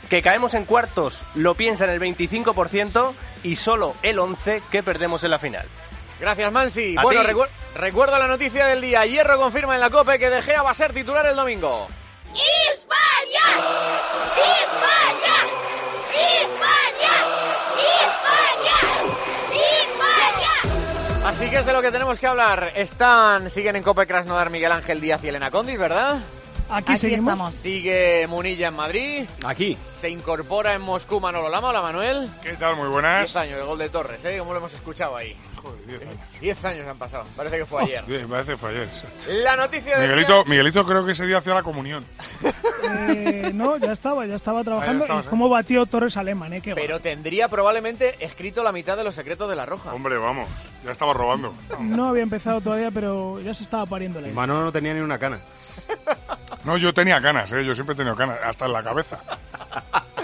[0.09, 5.31] que caemos en cuartos lo piensan el 25% y solo el 11% que perdemos en
[5.31, 5.66] la final.
[6.20, 6.97] Gracias, Mansi.
[7.03, 7.23] Bueno,
[7.75, 9.05] recuerdo la noticia del día.
[9.05, 11.88] Hierro confirma en la COPE que De Gea va a ser titular el domingo.
[12.73, 13.64] ¡España!
[14.62, 14.93] ¡España!
[21.35, 22.73] Así que es de lo que tenemos que hablar.
[22.77, 26.20] Están, siguen en Cope Krasnodar Miguel Ángel Díaz y Elena Condis, ¿verdad?
[26.70, 27.33] Aquí, Aquí seguimos.
[27.33, 27.55] estamos.
[27.57, 29.25] Sigue Munilla en Madrid.
[29.44, 29.77] Aquí.
[29.90, 31.70] Se incorpora en Moscú Manolo Lama.
[31.70, 32.31] Hola, Manuel.
[32.40, 32.77] ¿Qué tal?
[32.77, 33.25] Muy buenas.
[33.25, 34.38] 10 años, el gol de Torres, ¿eh?
[34.38, 35.37] Como lo hemos escuchado ahí.
[35.64, 36.18] Joder, 10 años.
[36.40, 37.24] 10 años han pasado.
[37.37, 38.05] Parece que fue ayer.
[38.07, 38.88] Bien, parece que fue ayer.
[39.42, 42.05] La noticia de Miguelito, Miguelito creo que ese día hacía la comunión.
[42.87, 45.05] Eh, no, ya estaba, ya estaba trabajando.
[45.05, 45.31] estabas, y ¿eh?
[45.31, 46.61] cómo batió Torres Alemán, ¿eh?
[46.61, 49.94] Qué Pero tendría probablemente escrito la mitad de los secretos de la Roja.
[49.94, 50.48] Hombre, vamos,
[50.85, 51.55] ya estaba robando.
[51.81, 54.37] No había empezado todavía, pero ya se estaba pariendo la idea.
[54.37, 55.40] Manolo no tenía ni una cana.
[56.64, 57.64] No, yo tenía canas, ¿eh?
[57.64, 59.18] yo siempre he tenido canas, hasta en la cabeza.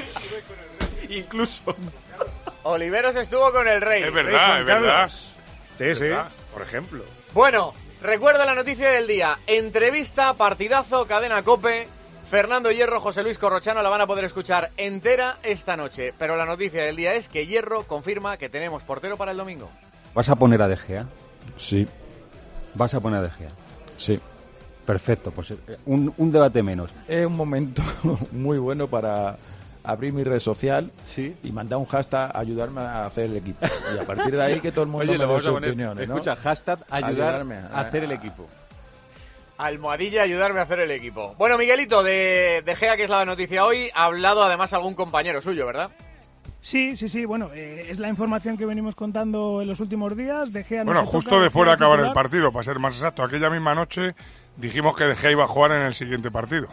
[1.08, 1.74] Incluso.
[2.62, 4.02] Oliveros estuvo con el rey.
[4.02, 5.10] Es Rey verdad, Juan es verdad.
[5.80, 5.92] Carlos.
[5.92, 6.28] Es sí, verdad.
[6.52, 7.04] por ejemplo.
[7.32, 9.38] Bueno, recuerdo la noticia del día.
[9.46, 11.88] Entrevista, partidazo, cadena cope.
[12.30, 16.14] Fernando Hierro, José Luis Corrochano la van a poder escuchar entera esta noche.
[16.16, 19.68] Pero la noticia del día es que Hierro confirma que tenemos portero para el domingo.
[20.14, 21.06] ¿Vas a poner a De Gea?
[21.56, 21.88] Sí,
[22.74, 23.50] ¿Vas a poner a De Gea?
[23.96, 24.20] sí.
[24.86, 26.90] Perfecto, pues eh, un, un debate menos.
[27.06, 27.80] Es un momento
[28.32, 29.36] muy bueno para
[29.84, 30.90] abrir mi red social
[31.42, 33.66] y mandar un hashtag ayudarme a hacer el equipo.
[33.94, 35.70] Y a partir de ahí que todo el mundo Oye, me lo dé sus poner.
[35.70, 36.14] opiniones, ¿no?
[36.14, 38.46] Escucha, hashtag ayudar Ayudarme a hacer el equipo.
[39.58, 41.34] Almohadilla, ayudarme a hacer el equipo.
[41.36, 45.42] Bueno, Miguelito, de, de Gea, que es la noticia hoy, ha hablado además algún compañero
[45.42, 45.90] suyo, ¿verdad?
[46.62, 47.24] Sí, sí, sí.
[47.26, 50.52] Bueno, eh, es la información que venimos contando en los últimos días.
[50.52, 53.22] De Gea no Bueno, justo toca, después de acabar el partido, para ser más exacto,
[53.22, 54.14] aquella misma noche
[54.56, 56.68] dijimos que De Gea iba a jugar en el siguiente partido.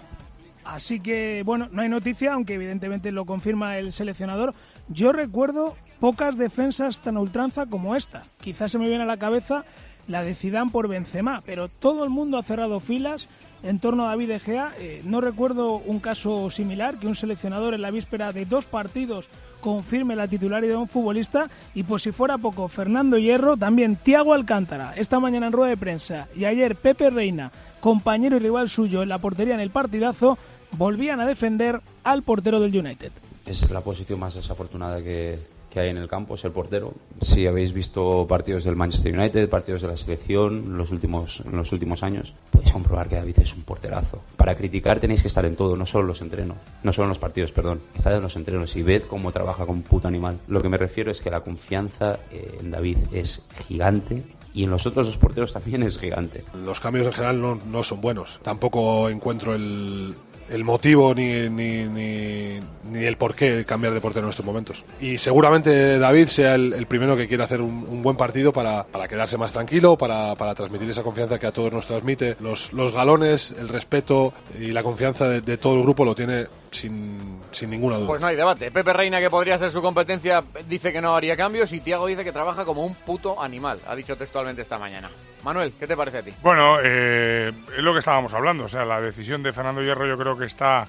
[0.67, 4.53] Así que, bueno, no hay noticia, aunque evidentemente lo confirma el seleccionador.
[4.89, 8.23] Yo recuerdo pocas defensas tan ultranza como esta.
[8.41, 9.63] Quizás se me viene a la cabeza
[10.07, 10.35] la de
[10.71, 13.27] por Benzema, pero todo el mundo ha cerrado filas
[13.63, 14.73] en torno a David De Gea.
[14.79, 19.27] Eh, no recuerdo un caso similar, que un seleccionador en la víspera de dos partidos
[19.61, 24.33] confirme la titularidad de un futbolista y por si fuera poco, Fernando Hierro, también Tiago
[24.33, 29.03] Alcántara, esta mañana en rueda de prensa y ayer Pepe Reina, compañero y rival suyo
[29.03, 30.37] en la portería en el partidazo,
[30.71, 33.11] volvían a defender al portero del United.
[33.45, 36.93] Es la posición más desafortunada que, que hay en el campo, es el portero.
[37.21, 41.55] Si habéis visto partidos del Manchester United, partidos de la selección en los últimos, en
[41.55, 44.21] los últimos años, podéis comprobar que David es un porterazo.
[44.37, 47.09] Para criticar tenéis que estar en todo, no solo en los entrenos, no solo en
[47.09, 47.81] los partidos, perdón.
[47.95, 50.39] Estad en los entrenos y ved cómo trabaja como un puto animal.
[50.47, 54.71] Lo que me refiero es que la confianza eh, en David es gigante y en
[54.71, 56.43] los otros dos porteros también es gigante.
[56.65, 58.39] Los cambios en general no, no son buenos.
[58.41, 60.15] Tampoco encuentro el,
[60.49, 64.85] el motivo ni, ni, ni, el por qué cambiar de portero en estos momentos.
[64.99, 69.07] Y seguramente David sea el, primero que quiera hacer un, un buen partido para, para
[69.07, 72.37] quedarse más tranquilo, para, para transmitir esa confianza que a todos nos transmite.
[72.39, 76.47] Los, los galones, el respeto y la confianza de, de todo el grupo lo tiene
[76.77, 78.07] sin, sin ninguna duda.
[78.07, 78.71] Pues no hay debate.
[78.71, 82.23] Pepe Reina, que podría ser su competencia, dice que no haría cambios y Tiago dice
[82.23, 83.79] que trabaja como un puto animal.
[83.87, 85.09] Ha dicho textualmente esta mañana.
[85.43, 86.33] Manuel, ¿qué te parece a ti?
[86.41, 88.65] Bueno, eh, es lo que estábamos hablando.
[88.65, 90.87] O sea, la decisión de Fernando Hierro yo creo que está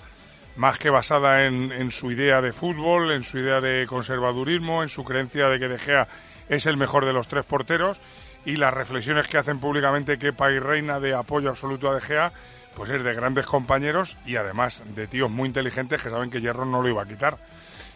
[0.57, 4.89] más que basada en, en su idea de fútbol, en su idea de conservadurismo, en
[4.89, 6.09] su creencia de que De Gea
[6.49, 8.01] es el mejor de los tres porteros
[8.45, 12.33] y las reflexiones que hacen públicamente Kepa y Reina de apoyo absoluto a De Gea,
[12.79, 16.65] pues es de grandes compañeros y además de tíos muy inteligentes que saben que Hierro
[16.65, 17.37] no lo iba a quitar.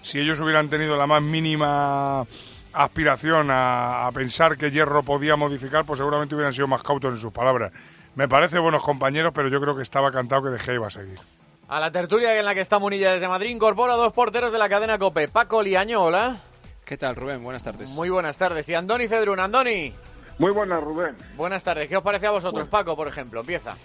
[0.03, 2.27] Si ellos hubieran tenido la más mínima
[2.73, 7.19] aspiración a, a pensar que Hierro podía modificar, pues seguramente hubieran sido más cautos en
[7.19, 7.73] sus palabras.
[8.17, 10.91] Me parece buenos compañeros, pero yo creo que estaba cantado que De Gea iba a
[10.91, 11.19] seguir.
[11.69, 14.69] A la tertulia en la que está Munilla desde Madrid incorpora dos porteros de la
[14.69, 15.29] cadena COPE.
[15.29, 16.41] Paco Liaño, hola.
[16.85, 17.43] ¿Qué tal, Rubén?
[17.43, 17.91] Buenas tardes.
[17.93, 18.69] Muy buenas tardes.
[18.69, 19.39] Y Andoni Cedrún.
[19.39, 19.95] Andoni.
[20.39, 21.15] Muy buenas, Rubén.
[21.37, 21.89] Buenas tardes.
[21.89, 23.41] ¿Qué os parece a vosotros, Paco, por ejemplo?
[23.41, 23.77] Empieza.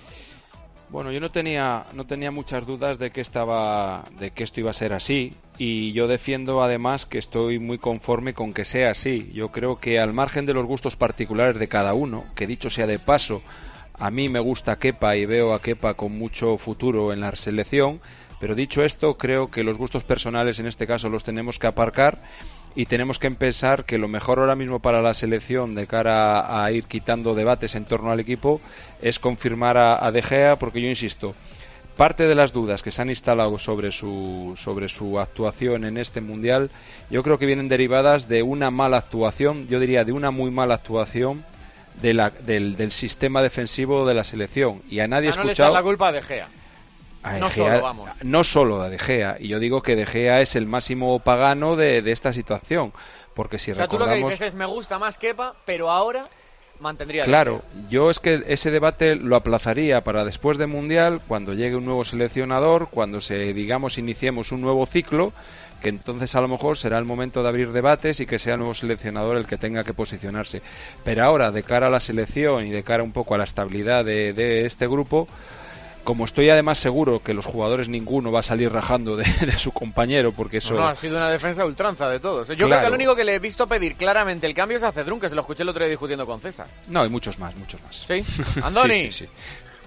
[0.90, 4.70] Bueno, yo no tenía, no tenía muchas dudas de que estaba, de que esto iba
[4.70, 9.30] a ser así y yo defiendo además que estoy muy conforme con que sea así.
[9.34, 12.88] Yo creo que al margen de los gustos particulares de cada uno, que dicho sea
[12.88, 13.42] de paso,
[14.00, 18.00] a mí me gusta Kepa y veo a Kepa con mucho futuro en la selección,
[18.40, 22.22] pero dicho esto, creo que los gustos personales en este caso los tenemos que aparcar
[22.78, 26.72] y tenemos que pensar que lo mejor ahora mismo para la selección de cara a,
[26.72, 28.62] ir quitando debates en torno al equipo
[29.02, 31.34] es confirmar a, a De Gea, porque yo insisto,
[31.98, 36.22] parte de las dudas que se han instalado sobre su, sobre su actuación en este
[36.22, 36.70] mundial,
[37.10, 40.76] yo creo que vienen derivadas de una mala actuación, yo diría de una muy mala
[40.76, 41.44] actuación
[42.00, 44.84] de la, del, del sistema defensivo de la selección.
[44.88, 46.48] Y a nadie sea, he no le la culpa a De Gea.
[47.28, 48.10] A No solo, vamos.
[48.24, 49.38] No solo a De Gea.
[49.40, 52.94] Y yo digo que De Gea es el máximo pagano de, de esta situación.
[53.34, 56.28] Porque si o sea, tú lo que dices es me gusta más Kepa, pero ahora
[56.80, 57.24] mantendría.
[57.24, 61.86] Claro, yo es que ese debate lo aplazaría para después del Mundial, cuando llegue un
[61.86, 65.34] nuevo seleccionador, cuando se, digamos, iniciemos un nuevo ciclo,
[65.82, 68.60] que entonces a lo mejor será el momento de abrir debates y que sea el
[68.60, 70.62] nuevo seleccionador el que tenga que posicionarse.
[71.04, 74.04] Pero ahora, de cara a la selección y de cara un poco a la estabilidad
[74.04, 75.28] de, de este grupo,
[76.08, 79.74] como estoy además seguro que los jugadores ninguno va a salir rajando de, de su
[79.74, 80.74] compañero, porque eso...
[80.76, 82.48] No, no, ha sido una defensa ultranza de todos.
[82.48, 84.94] Yo creo que el único que le he visto pedir claramente el cambio es a
[84.94, 86.66] Cedrún, que se lo escuché el otro día discutiendo con César.
[86.88, 88.06] No, hay muchos más, muchos más.
[88.08, 88.24] ¿Sí?
[88.64, 88.96] Andoni.
[88.96, 89.30] Sí, sí, sí.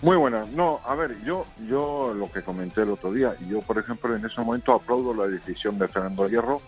[0.03, 0.47] Muy buenas.
[0.49, 4.23] No, a ver, yo, yo lo que comenté el otro día, yo por ejemplo en
[4.23, 6.61] ese momento aplaudo la decisión de Fernando Hierro,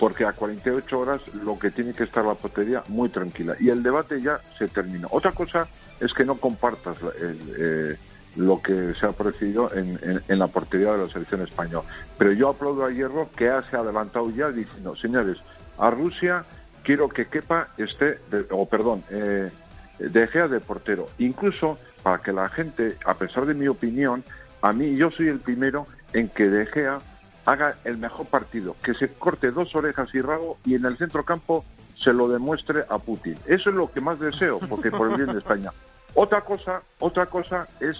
[0.00, 3.54] porque a 48 horas lo que tiene que estar la portería muy tranquila.
[3.60, 5.06] Y el debate ya se terminó.
[5.12, 5.68] Otra cosa
[6.00, 7.96] es que no compartas la- el, eh,
[8.36, 11.84] lo que se ha ofrecido en, en- en la portería de la selección española.
[12.18, 15.38] Pero yo aplaudo a Hierro que se ha adelantado ya diciendo, señores,
[15.78, 16.44] a Rusia
[16.82, 19.50] quiero que quepa esté, de- o perdón, eh,
[19.98, 21.06] de Gea de portero.
[21.18, 24.22] Incluso para que la gente, a pesar de mi opinión,
[24.62, 26.98] a mí yo soy el primero en que De Gea
[27.46, 31.24] haga el mejor partido, que se corte dos orejas y rabo y en el centro
[31.24, 31.64] campo
[31.96, 33.36] se lo demuestre a Putin.
[33.46, 35.70] Eso es lo que más deseo, porque por el bien de España.
[36.18, 37.94] Otra cosa, otra cosa es,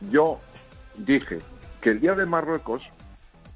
[0.00, 0.40] yo
[0.96, 1.38] dije
[1.80, 2.82] que el día de Marruecos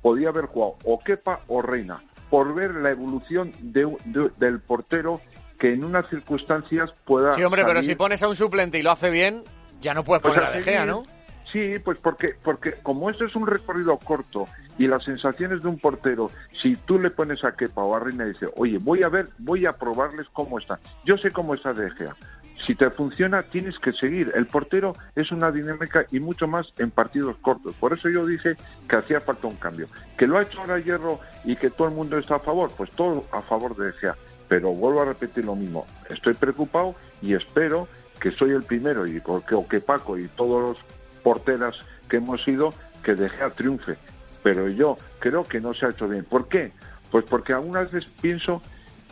[0.02, 5.20] podía haber jugado o Kepa o Reina, por ver la evolución de de- del portero
[5.58, 7.32] que en unas circunstancias pueda.
[7.32, 9.42] Sí, hombre, pero si pones a un suplente y lo hace bien,
[9.80, 10.84] ya no puedes pues poner a De Gea.
[10.86, 11.04] ¿no?
[11.52, 15.78] Sí, pues porque, porque como esto es un recorrido corto y las sensaciones de un
[15.78, 16.30] portero,
[16.60, 19.28] si tú le pones a Kepa o a Reina y dices, oye, voy a ver,
[19.38, 20.80] voy a probarles cómo está.
[21.04, 22.16] Yo sé cómo está De Gea.
[22.66, 24.32] Si te funciona, tienes que seguir.
[24.34, 27.74] El portero es una dinámica y mucho más en partidos cortos.
[27.74, 28.56] Por eso yo dije
[28.88, 29.86] que hacía falta un cambio.
[30.16, 32.90] Que lo ha hecho ahora Hierro y que todo el mundo está a favor, pues
[32.90, 34.16] todo a favor de De Gea.
[34.48, 35.86] Pero vuelvo a repetir lo mismo.
[36.08, 37.86] Estoy preocupado y espero
[38.18, 40.78] que soy el primero y que, o que Paco y todos los
[41.22, 41.74] porteras
[42.08, 42.72] que hemos sido
[43.02, 43.96] que De Gea triunfe.
[44.42, 46.24] Pero yo creo que no se ha hecho bien.
[46.24, 46.72] ¿Por qué?
[47.10, 48.62] Pues porque algunas veces pienso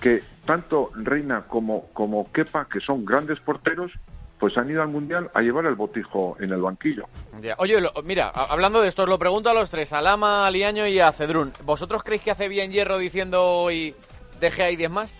[0.02, 3.92] que tanto Reina como, como Kepa, que son grandes porteros,
[4.38, 7.04] pues han ido al Mundial a llevar el botijo en el banquillo.
[7.40, 7.54] Ya.
[7.58, 10.44] Oye, lo- mira, a- hablando de esto, os lo pregunto a los tres, a Lama,
[10.46, 11.52] a Liaño y a Cedrún.
[11.64, 13.94] ¿Vosotros creéis que hace bien Hierro diciendo hoy
[14.40, 15.18] De Gea y 10 más?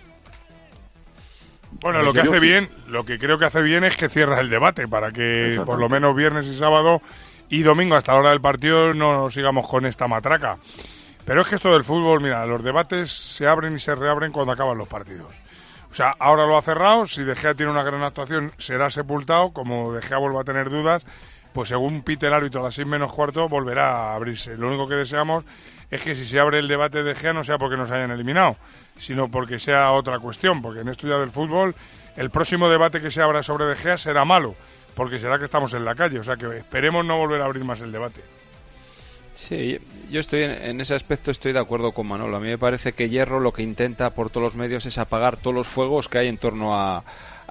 [1.81, 4.51] Bueno, lo que hace bien, lo que creo que hace bien es que cierra el
[4.51, 7.01] debate para que por lo menos viernes y sábado
[7.49, 10.59] y domingo hasta la hora del partido no sigamos con esta matraca.
[11.25, 14.53] Pero es que esto del fútbol, mira, los debates se abren y se reabren cuando
[14.53, 15.35] acaban los partidos.
[15.91, 19.53] O sea, ahora lo ha cerrado, si De Gea tiene una gran actuación será sepultado,
[19.53, 21.05] como De Gea vuelva a tener dudas,
[21.53, 24.57] pues según pite el árbitro a las seis menos cuarto volverá a abrirse.
[24.57, 25.45] Lo único que deseamos
[25.91, 28.57] es que si se abre el debate de Gea no sea porque nos hayan eliminado,
[28.97, 31.75] sino porque sea otra cuestión, porque en esto ya del fútbol
[32.17, 34.55] el próximo debate que se abra sobre De Gea será malo,
[34.95, 37.65] porque será que estamos en la calle, o sea que esperemos no volver a abrir
[37.65, 38.23] más el debate.
[39.33, 39.79] Sí,
[40.11, 42.37] yo estoy en, en ese aspecto estoy de acuerdo con Manolo.
[42.37, 45.37] A mí me parece que Hierro lo que intenta por todos los medios es apagar
[45.37, 47.03] todos los fuegos que hay en torno a,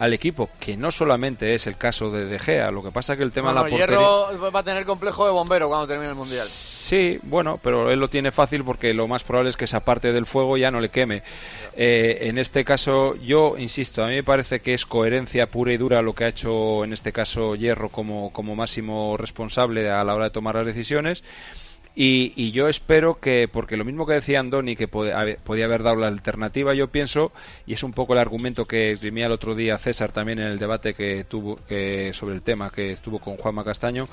[0.02, 2.72] al equipo, que no solamente es el caso de De Gea.
[2.72, 5.32] Lo que pasa que el tema de la portería Hierro va a tener complejo de
[5.32, 6.46] bombero cuando termine el Mundial.
[6.48, 10.12] Sí, bueno, pero él lo tiene fácil porque lo más probable es que esa parte
[10.12, 11.22] del fuego ya no le queme.
[11.76, 15.78] Eh, en este caso, yo insisto, a mí me parece que es coherencia pura y
[15.78, 20.16] dura lo que ha hecho en este caso Hierro como, como máximo responsable a la
[20.16, 21.24] hora de tomar las decisiones.
[21.94, 25.98] Y, y yo espero que, porque lo mismo que decía Andoni, que podía haber dado
[25.98, 27.34] la alternativa, yo pienso,
[27.68, 30.60] y es un poco el argumento que esgrimía el otro día César también en el
[30.60, 31.60] debate que tuvo
[32.14, 34.08] sobre el tema que estuvo con Juanma Castaño,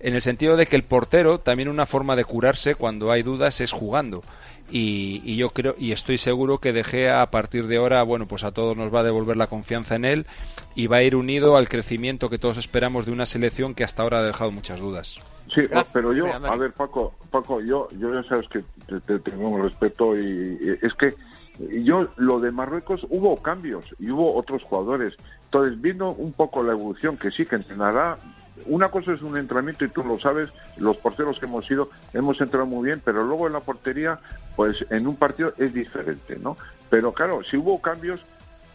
[0.00, 3.60] en el sentido de que el portero también una forma de curarse cuando hay dudas
[3.60, 4.22] es jugando.
[4.70, 8.26] Y, y yo creo y estoy seguro que De Gea a partir de ahora, bueno,
[8.26, 10.26] pues a todos nos va a devolver la confianza en él
[10.74, 14.02] y va a ir unido al crecimiento que todos esperamos de una selección que hasta
[14.02, 15.18] ahora ha dejado muchas dudas.
[15.54, 19.48] Sí, pero yo, a ver, Paco, Paco, yo, yo ya sabes que te, te tengo
[19.48, 21.14] un respeto y, y es que
[21.58, 25.14] yo, lo de Marruecos, hubo cambios y hubo otros jugadores.
[25.46, 28.18] Entonces, viendo un poco la evolución, que sí que entrenará,
[28.66, 32.40] una cosa es un entrenamiento y tú lo sabes, los porteros que hemos ido, hemos
[32.40, 34.20] entrenado muy bien, pero luego en la portería,
[34.56, 36.56] pues en un partido es diferente, ¿no?
[36.90, 38.20] Pero claro, si hubo cambios,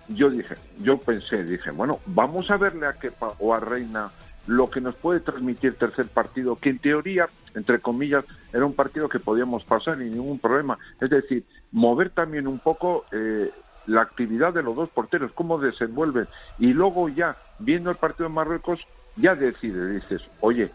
[0.09, 4.11] yo dije, yo pensé, dije, bueno, vamos a verle a Kepa o a Reina
[4.47, 9.09] lo que nos puede transmitir tercer partido, que en teoría, entre comillas, era un partido
[9.09, 10.77] que podíamos pasar sin ningún problema.
[10.99, 13.51] Es decir, mover también un poco eh,
[13.87, 16.27] la actividad de los dos porteros, cómo desenvuelven.
[16.59, 18.79] Y luego ya, viendo el partido de Marruecos,
[19.15, 20.71] ya decide, dices, oye,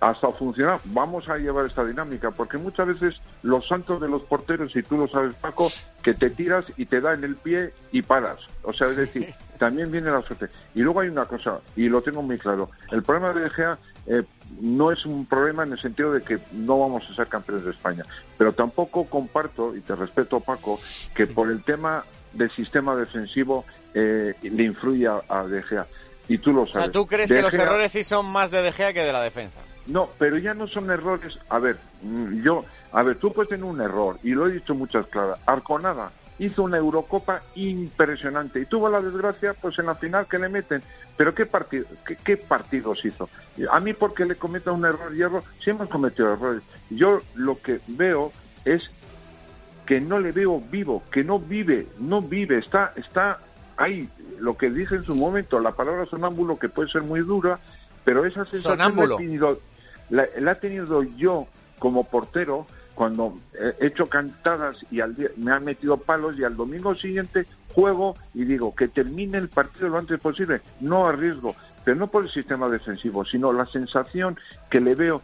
[0.00, 4.74] hasta funcionar, vamos a llevar esta dinámica, porque muchas veces los santos de los porteros,
[4.76, 5.70] y tú lo sabes Paco,
[6.02, 8.38] que te tiras y te da en el pie y paras.
[8.62, 10.48] O sea, es decir, también viene la suerte.
[10.74, 14.22] Y luego hay una cosa, y lo tengo muy claro, el problema de Gea eh,
[14.60, 17.70] no es un problema en el sentido de que no vamos a ser campeones de
[17.70, 18.04] España,
[18.36, 20.80] pero tampoco comparto, y te respeto Paco,
[21.14, 23.64] que por el tema del sistema defensivo
[23.94, 25.86] eh, le influye a, a De Gea.
[26.28, 26.84] Y tú lo O sabes.
[26.84, 29.00] sea, ¿tú crees De que los Gea- errores sí son más de De Gea que
[29.02, 29.60] de la defensa?
[29.86, 31.38] no, pero ya no son errores.
[31.48, 34.74] A ver, mm, yo, a ver, tú puedes tener un error, y lo he dicho
[34.74, 35.38] muchas claras.
[35.46, 40.48] Arconada hizo una Eurocopa impresionante y tuvo la desgracia, pues en la final que le
[40.48, 40.82] meten.
[41.16, 43.28] Pero ¿qué, partido, qué, qué partidos hizo?
[43.70, 46.62] A mí, porque le cometa un error hierro, sí hemos cometido errores.
[46.90, 48.32] Yo lo que veo
[48.64, 48.90] es
[49.86, 53.40] que no le veo vivo, que no vive, no vive, está, está
[53.76, 54.08] ahí.
[54.40, 57.58] Lo que dije en su momento, la palabra sonámbulo, que puede ser muy dura,
[58.04, 59.14] pero esa sensación la Sonámbulo.
[59.14, 59.58] he tenido,
[60.10, 61.46] la, la he tenido yo
[61.78, 63.34] como portero cuando
[63.80, 68.16] he hecho cantadas y al día, me han metido palos y al domingo siguiente juego
[68.34, 71.54] y digo que termine el partido lo antes posible, no arriesgo,
[71.84, 74.36] pero no por el sistema defensivo, sino la sensación
[74.70, 75.22] que le veo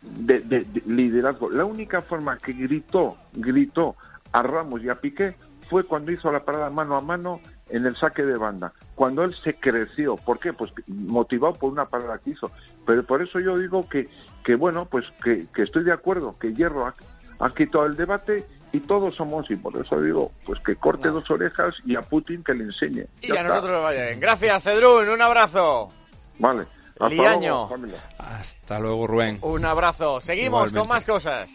[0.00, 1.50] de, de- de liderazgo.
[1.50, 3.96] La única forma que gritó, gritó
[4.32, 5.34] a Ramos y a Piqué
[5.68, 7.40] fue cuando hizo la parada mano a mano
[7.70, 8.72] en el saque de banda.
[8.94, 10.16] Cuando él se creció.
[10.16, 10.52] ¿Por qué?
[10.52, 12.50] Pues motivado por una parada que hizo.
[12.86, 14.08] Pero por eso yo digo que,
[14.44, 16.94] que bueno, pues que, que estoy de acuerdo, que Hierro ha,
[17.38, 21.28] ha quitado el debate y todos somos, y por eso digo, pues que corte dos
[21.30, 23.06] orejas y a Putin que le enseñe.
[23.20, 23.48] Y Ya a está.
[23.48, 24.20] nosotros vaya bien.
[24.20, 25.08] Gracias, Cedrún.
[25.08, 25.90] Un abrazo.
[26.38, 26.66] Vale.
[26.92, 27.40] Hasta Liaño.
[27.40, 27.98] luego, familia.
[28.18, 29.38] Hasta luego, Rubén.
[29.42, 30.20] Un abrazo.
[30.20, 30.78] Seguimos Igualmente.
[30.80, 31.50] con más cosas.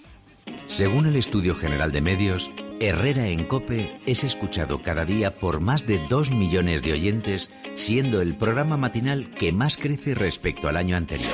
[0.68, 5.86] Según el Estudio General de Medios, Herrera en Cope es escuchado cada día por más
[5.86, 10.98] de 2 millones de oyentes, siendo el programa matinal que más crece respecto al año
[10.98, 11.32] anterior.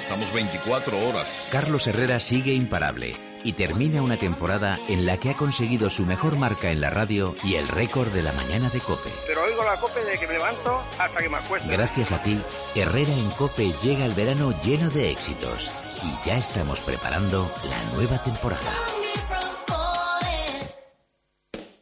[0.00, 1.48] Estamos 24 horas.
[1.50, 6.36] Carlos Herrera sigue imparable y termina una temporada en la que ha conseguido su mejor
[6.36, 9.10] marca en la radio y el récord de la mañana de Cope.
[9.26, 11.68] Pero oigo la cope de que me levanto hasta que me acuesto.
[11.70, 12.38] Gracias a ti,
[12.74, 15.70] Herrera en Cope llega el verano lleno de éxitos
[16.04, 18.72] y ya estamos preparando la nueva temporada.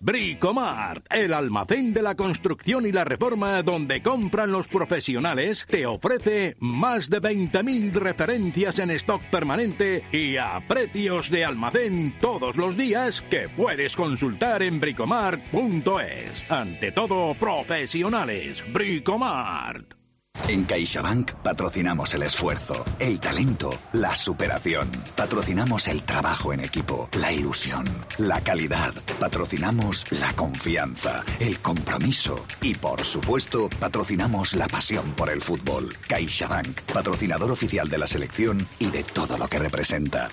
[0.02, 6.56] Bricomart, el almacén de la construcción y la reforma donde compran los profesionales, te ofrece
[6.58, 13.20] más de 20.000 referencias en stock permanente y a precios de almacén todos los días
[13.20, 16.50] que puedes consultar en bricomart.es.
[16.50, 18.64] Ante todo, profesionales.
[18.72, 19.99] Bricomart.
[20.48, 24.90] En CaixaBank patrocinamos el esfuerzo, el talento, la superación.
[25.16, 27.84] Patrocinamos el trabajo en equipo, la ilusión,
[28.18, 28.92] la calidad.
[29.18, 35.94] Patrocinamos la confianza, el compromiso y, por supuesto, patrocinamos la pasión por el fútbol.
[36.08, 40.28] CaixaBank, patrocinador oficial de la selección y de todo lo que representa.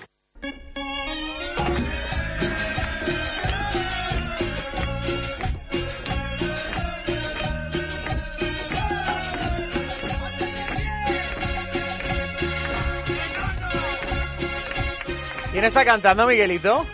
[15.58, 16.86] ¿Quién está cantando, Miguelito?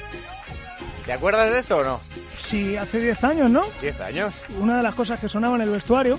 [1.05, 2.01] ¿Te acuerdas de esto o no?
[2.39, 3.63] Sí, hace 10 años, ¿no?
[3.83, 4.33] 10 años.
[4.59, 6.19] Una de las cosas que sonaba en el vestuario.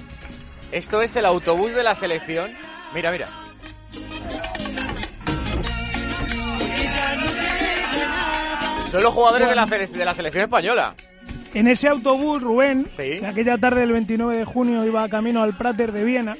[0.72, 2.54] Esto es el autobús de la selección.
[2.94, 3.28] Mira, mira.
[8.92, 10.94] Son los jugadores de la, sele- de la selección española.
[11.54, 15.92] En ese autobús, Rubén, que aquella tarde del 29 de junio iba camino al Prater
[15.92, 16.34] de Viena,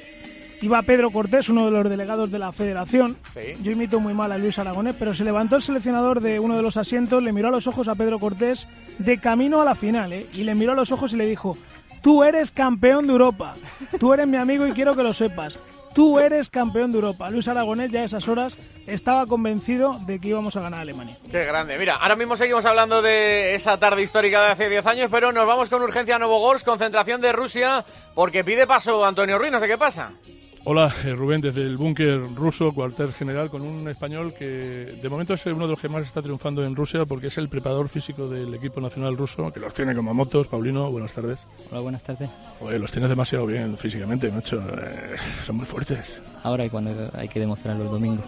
[0.62, 3.16] iba Pedro Cortés, uno de los delegados de la federación.
[3.32, 3.54] Sí.
[3.62, 6.62] Yo imito muy mal a Luis Aragonés, pero se levantó el seleccionador de uno de
[6.62, 8.66] los asientos, le miró a los ojos a Pedro Cortés
[8.98, 10.26] de camino a la final, ¿eh?
[10.32, 11.56] y le miró a los ojos y le dijo,
[12.02, 13.54] tú eres campeón de Europa,
[13.98, 15.58] tú eres mi amigo y quiero que lo sepas.
[15.96, 17.30] Tú eres campeón de Europa.
[17.30, 18.54] Luis Aragonés ya a esas horas
[18.86, 21.16] estaba convencido de que íbamos a ganar a Alemania.
[21.30, 21.78] Qué grande.
[21.78, 25.46] Mira, ahora mismo seguimos hablando de esa tarde histórica de hace 10 años, pero nos
[25.46, 27.82] vamos con urgencia a Novogorsk, concentración de Rusia,
[28.14, 30.12] porque pide paso Antonio Ruiz, no sé qué pasa.
[30.68, 35.32] Hola, eh, Rubén, desde el búnker ruso, cuartel general, con un español que de momento
[35.32, 38.28] es uno de los que más está triunfando en Rusia porque es el preparador físico
[38.28, 40.48] del equipo nacional ruso, que los tiene como motos.
[40.48, 41.46] Paulino, buenas tardes.
[41.70, 42.28] Hola, buenas tardes.
[42.60, 44.58] Oye, los tienes demasiado bien físicamente, macho.
[44.58, 46.20] eh, son muy fuertes.
[46.42, 48.24] Ahora y cuando hay que demostrarlo el domingo.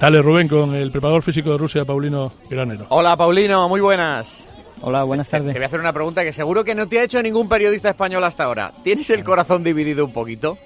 [0.00, 2.86] Dale, Rubén, con el preparador físico de Rusia, Paulino Granero.
[2.88, 4.48] Hola, Paulino, muy buenas.
[4.80, 5.52] Hola, buenas tardes.
[5.52, 7.90] Te voy a hacer una pregunta que seguro que no te ha hecho ningún periodista
[7.90, 8.72] español hasta ahora.
[8.82, 10.56] ¿Tienes el corazón dividido un poquito?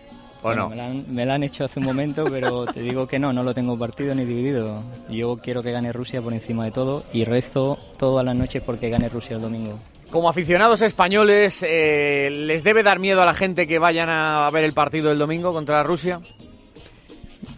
[0.41, 0.69] ¿O Bueno, no?
[0.71, 3.33] me, la han, me la han hecho hace un momento, pero te digo que no,
[3.33, 4.81] no lo tengo partido ni dividido.
[5.11, 8.89] Yo quiero que gane Rusia por encima de todo y rezo todas las noches porque
[8.89, 9.75] gane Rusia el domingo.
[10.11, 14.65] Como aficionados españoles, eh, ¿les debe dar miedo a la gente que vayan a ver
[14.65, 16.21] el partido el domingo contra Rusia?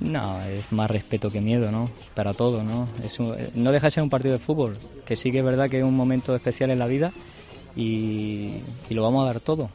[0.01, 1.91] No, es más respeto que miedo, ¿no?
[2.15, 2.89] Para todo, ¿no?
[3.05, 5.45] Es un- eh, no deja de ser un partido de fútbol, que sí que es
[5.45, 7.13] verdad que es un momento especial en la vida
[7.77, 8.57] y,
[8.89, 9.69] y lo vamos a dar todo.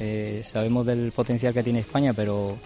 [0.00, 2.56] Eh, sabemos del potencial que tiene España, pero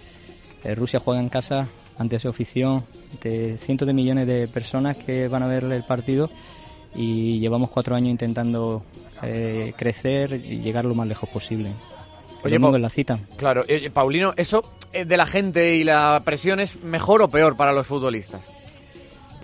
[0.64, 1.68] eh, Rusia juega en casa
[1.98, 2.84] ante su afición,
[3.22, 6.30] de cientos de millones de personas que van a ver el partido
[6.94, 8.82] y llevamos cuatro años intentando
[9.22, 11.72] eh, crecer y llegar lo más lejos posible.
[12.42, 13.18] Oye, en la cita.
[13.36, 14.62] Claro, eh, Paulino, ¿eso
[14.92, 18.48] de la gente y la presión es mejor o peor para los futbolistas?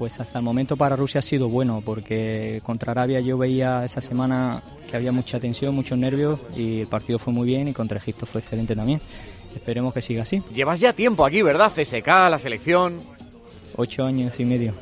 [0.01, 4.01] Pues hasta el momento para Rusia ha sido bueno, porque contra Arabia yo veía esa
[4.01, 7.98] semana que había mucha tensión, muchos nervios y el partido fue muy bien y contra
[7.98, 8.98] Egipto fue excelente también.
[9.55, 10.42] Esperemos que siga así.
[10.55, 11.70] Llevas ya tiempo aquí, ¿verdad?
[11.70, 12.98] CSK, la selección.
[13.76, 14.72] Ocho años y medio.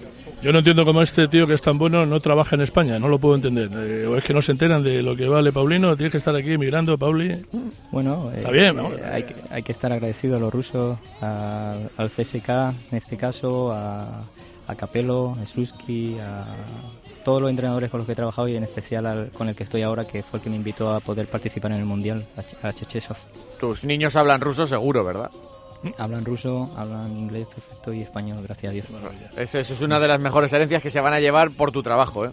[0.41, 3.09] Yo no entiendo cómo este tío que es tan bueno no trabaja en España, no
[3.09, 3.69] lo puedo entender.
[3.73, 6.37] Eh, o es que no se enteran de lo que vale Paulino, tienes que estar
[6.37, 7.45] aquí emigrando, Pauli.
[7.91, 8.93] Bueno, Está eh, bien, eh, vamos.
[9.12, 12.49] hay, que, hay que estar agradecido a los rusos, a- al CSK
[12.93, 14.23] en este caso, a,
[14.69, 16.45] a Capello, a Slutsky, a
[17.25, 19.64] todos los entrenadores con los que he trabajado y en especial al- con el que
[19.64, 22.43] estoy ahora, que fue el que me invitó a poder participar en el Mundial, a,
[22.43, 23.16] Ch- a Chechesov.
[23.59, 25.31] Tus niños hablan ruso seguro, ¿verdad?
[25.99, 28.87] Hablan ruso, hablan inglés perfecto y español, gracias a Dios.
[29.37, 31.83] Eso, eso es una de las mejores herencias que se van a llevar por tu
[31.83, 32.31] trabajo, ¿eh?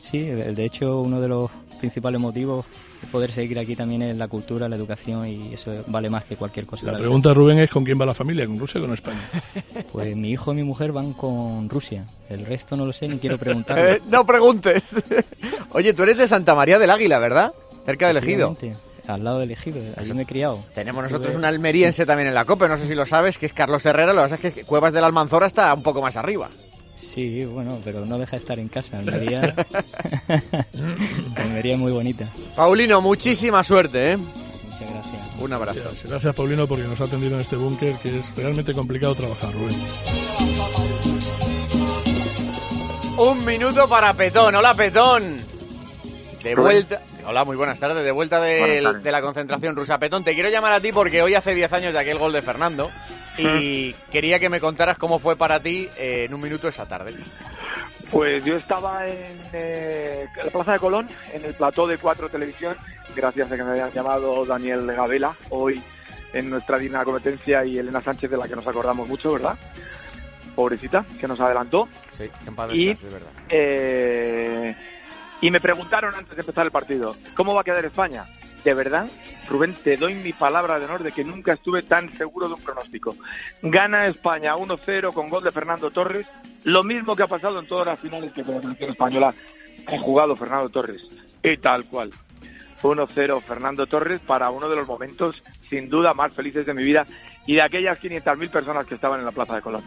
[0.00, 2.64] Sí, de de hecho uno de los principales motivos
[3.10, 6.66] poder seguir aquí también es la cultura, la educación y eso vale más que cualquier
[6.66, 6.86] cosa.
[6.86, 7.02] La en vida.
[7.04, 9.20] pregunta, Rubén, es con quién va la familia, con Rusia o con España.
[9.92, 12.06] Pues mi hijo y mi mujer van con Rusia.
[12.30, 13.78] El resto no lo sé ni quiero preguntar.
[13.78, 14.94] Eh, no preguntes.
[15.72, 17.52] Oye, tú eres de Santa María del Águila, ¿verdad?
[17.84, 18.56] Cerca del Ejido.
[19.08, 20.64] Al lado del Ejido, allí me he criado.
[20.74, 23.52] Tenemos nosotros un almeriense también en la COPE, no sé si lo sabes, que es
[23.52, 24.12] Carlos Herrera.
[24.12, 26.48] Lo que pasa es que Cuevas del Almanzora está un poco más arriba.
[27.02, 28.98] Sí, bueno, pero no deja de estar en casa.
[28.98, 29.54] Almería,
[31.36, 32.28] Almería es muy bonita.
[32.56, 34.16] Paulino, muchísima suerte, ¿eh?
[34.16, 35.22] Muchas gracias.
[35.38, 35.80] Un abrazo.
[35.84, 39.52] Gracias, gracias, Paulino, porque nos ha atendido en este búnker que es realmente complicado trabajar,
[39.52, 39.76] Rubén.
[43.18, 44.54] Un minuto para Petón.
[44.54, 45.36] Hola, Petón.
[46.42, 47.02] De vuelta.
[47.24, 48.04] Hola, muy buenas tardes.
[48.04, 49.02] De vuelta de, tardes.
[49.02, 49.98] de la concentración rusa.
[49.98, 52.42] Petón, te quiero llamar a ti porque hoy hace 10 años de aquel gol de
[52.42, 52.90] Fernando.
[53.38, 57.14] Y quería que me contaras cómo fue para ti eh, en un minuto esa tarde.
[58.10, 62.76] Pues yo estaba en eh, la Plaza de Colón, en el plató de Cuatro Televisión,
[63.16, 65.82] gracias a que me habían llamado Daniel Gabela, hoy
[66.34, 69.56] en nuestra digna competencia, y Elena Sánchez, de la que nos acordamos mucho, ¿verdad?
[70.54, 71.88] Pobrecita, que nos adelantó.
[72.10, 73.28] Sí, en paz Y, es verdad.
[73.48, 74.76] eh,
[75.42, 78.24] y me preguntaron antes de empezar el partido, ¿cómo va a quedar España?
[78.64, 79.08] De verdad,
[79.48, 82.62] Rubén, te doy mi palabra de honor de que nunca estuve tan seguro de un
[82.62, 83.16] pronóstico.
[83.60, 86.26] Gana España 1-0 con gol de Fernando Torres,
[86.62, 89.34] lo mismo que ha pasado en todas las finales que con la selección española
[89.88, 91.08] ha jugado Fernando Torres.
[91.42, 92.12] Y tal cual.
[92.80, 97.04] 1-0 Fernando Torres para uno de los momentos sin duda más felices de mi vida
[97.46, 99.82] y de aquellas 500.000 personas que estaban en la Plaza de Colón.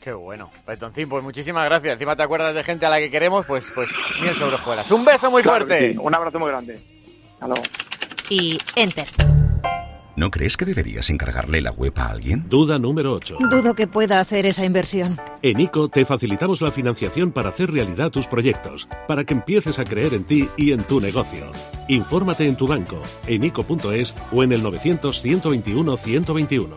[0.00, 0.48] Qué bueno.
[0.64, 1.92] Petoncín, pues muchísimas gracias.
[1.94, 3.90] Encima te acuerdas de gente a la que queremos, pues, pues
[4.20, 4.90] miel sobre hojuelas.
[4.90, 5.92] Un beso muy Claro fuerte.
[5.92, 5.98] sí.
[6.00, 6.80] Un abrazo muy grande.
[7.34, 7.62] Hasta luego.
[8.30, 9.06] Y enter.
[10.16, 12.44] ¿No crees que deberías encargarle la web a alguien?
[12.48, 13.36] Duda número 8.
[13.50, 15.18] Dudo que pueda hacer esa inversión.
[15.40, 19.84] En ICO te facilitamos la financiación para hacer realidad tus proyectos, para que empieces a
[19.84, 21.50] creer en ti y en tu negocio.
[21.88, 26.76] Infórmate en tu banco, en ICO.es o en el 900-121-121.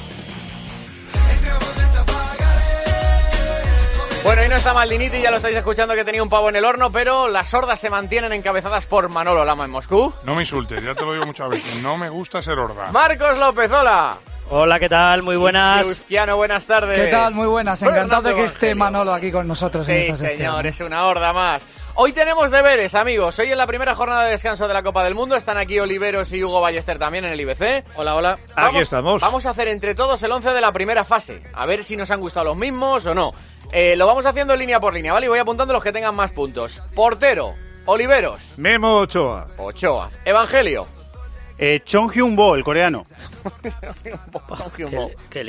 [4.51, 7.29] No está Maldiniti, ya lo estáis escuchando que tenía un pavo en el horno, pero
[7.29, 10.13] las sordas se mantienen encabezadas por Manolo Lama en Moscú.
[10.25, 11.81] No me insultes, ya te lo digo muchas veces.
[11.81, 12.91] No me gusta ser horda.
[12.91, 14.17] Marcos López, hola.
[14.49, 15.23] Hola, ¿qué tal?
[15.23, 15.87] Muy buenas.
[15.87, 16.99] Cristiano, buenas tardes.
[16.99, 17.33] ¿Qué tal?
[17.33, 17.81] Muy buenas.
[17.81, 18.75] Encantado de que esté.
[18.75, 20.37] Manolo aquí con nosotros en Sí, esta sección.
[20.37, 21.61] señor, es una horda más.
[21.95, 23.39] Hoy tenemos deberes, amigos.
[23.39, 26.31] Hoy en la primera jornada de descanso de la Copa del Mundo están aquí Oliveros
[26.33, 27.85] y Hugo Ballester también en el IBC.
[27.95, 28.37] Hola, hola.
[28.55, 29.21] Aquí estamos.
[29.21, 31.41] Vamos a hacer entre todos el 11 de la primera fase.
[31.53, 33.33] A ver si nos han gustado los mismos o no.
[33.71, 35.27] Eh, lo vamos haciendo línea por línea, ¿vale?
[35.27, 36.81] Y voy apuntando los que tengan más puntos.
[36.93, 37.53] Portero,
[37.85, 38.41] Oliveros.
[38.57, 39.47] Memo Ochoa.
[39.57, 40.09] Ochoa.
[40.25, 40.87] Evangelio.
[41.57, 43.03] Eh, Chong Hyun Bo, el coreano.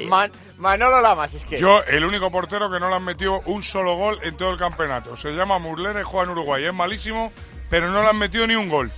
[0.08, 1.56] Man- Manolo Lamas, es que...
[1.56, 4.58] Yo, el único portero que no le han metido un solo gol en todo el
[4.58, 5.16] campeonato.
[5.16, 6.64] Se llama Muslera y juega en Uruguay.
[6.66, 7.32] Es malísimo,
[7.70, 8.90] pero no le han metido ni un gol.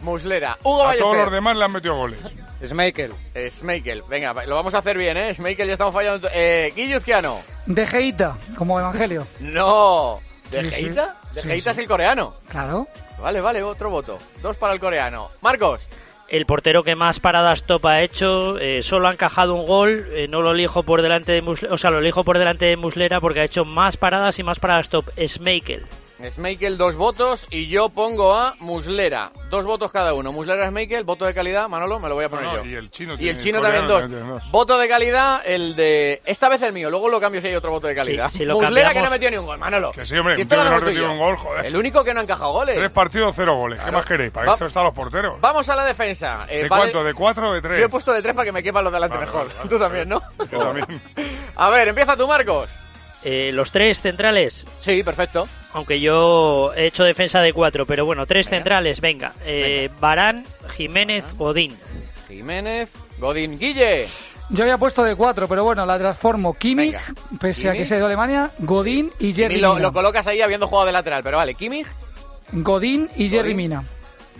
[0.00, 0.56] Muslera.
[0.62, 1.04] Hugo A Ballester.
[1.04, 2.20] todos los demás le han metido goles.
[2.64, 3.12] Schmeichel.
[3.50, 4.02] Schmeichel.
[4.08, 5.34] Venga, lo vamos a hacer bien, ¿eh?
[5.34, 6.28] Schmeichel ya estamos fallando.
[6.32, 7.40] Eh, Guilluzquiano.
[7.66, 9.26] De Geita, como Evangelio.
[9.40, 10.20] No.
[10.50, 10.76] ¿De Sí, sí.
[10.84, 11.16] Geita?
[11.34, 11.78] De Sí, Geita sí.
[11.80, 12.34] es el coreano.
[12.48, 12.88] Claro.
[13.20, 14.18] Vale, vale, otro voto.
[14.42, 15.28] Dos para el coreano.
[15.42, 15.86] Marcos.
[16.28, 20.28] El portero que más paradas top ha hecho, eh, solo ha encajado un gol, eh,
[20.28, 23.20] no lo elijo por delante de Muslera, o sea, lo elijo por delante de Muslera
[23.20, 25.06] porque ha hecho más paradas y más paradas top.
[25.18, 25.84] Schmeichel.
[26.30, 27.46] Schmeichel, dos votos.
[27.50, 29.30] Y yo pongo a Muslera.
[29.50, 30.32] Dos votos cada uno.
[30.32, 31.68] Muslera, Schmeichel, voto de calidad.
[31.68, 32.70] Manolo, me lo voy a poner No, no, yo.
[32.70, 34.00] y el chino Y el chino también coreano dos.
[34.02, 34.50] también tiene dos.
[34.50, 36.20] Voto de calidad, el de.
[36.24, 38.30] Esta vez el mío, luego lo cambio si hay otro voto de calidad.
[38.30, 39.92] Sí, si lo Muslera que no metió ni un gol, Manolo.
[39.92, 41.66] Que sí, hombre, Si esto no un gol, joder.
[41.66, 42.76] El único que no ha encajado goles.
[42.76, 43.80] Tres partidos, cero goles.
[43.80, 44.30] ¿Qué más queréis?
[44.30, 45.40] Para Va- eso están los porteros.
[45.40, 46.46] Vamos a la defensa.
[46.48, 47.04] Eh, ¿De vale- cuánto?
[47.04, 47.78] ¿De cuatro o de tres?
[47.78, 49.46] Yo he puesto de tres para que me quepan los delante Vale, mejor.
[49.46, 49.68] vale, vale.
[49.68, 50.22] Tú también, ¿no?
[50.50, 51.02] Yo también.
[51.56, 52.70] A ver, empieza tú, Marcos.
[53.22, 54.66] Eh, los tres centrales.
[54.80, 55.46] Sí, perfecto.
[55.72, 59.34] Aunque yo he hecho defensa de cuatro, pero bueno, tres centrales, venga.
[59.44, 61.76] Eh, Barán, Jiménez, Godín.
[62.28, 64.06] Jiménez, Godín, Guille.
[64.48, 66.54] Yo había puesto de cuatro, pero bueno, la transformo.
[66.54, 66.96] Kimmich,
[67.40, 69.82] pese a que sea de Alemania, Godín y Jerry Y lo, Mina.
[69.88, 71.86] lo colocas ahí habiendo jugado de lateral, pero vale, Kimmich,
[72.52, 73.54] Godín y Jerry.
[73.54, 73.84] Mina.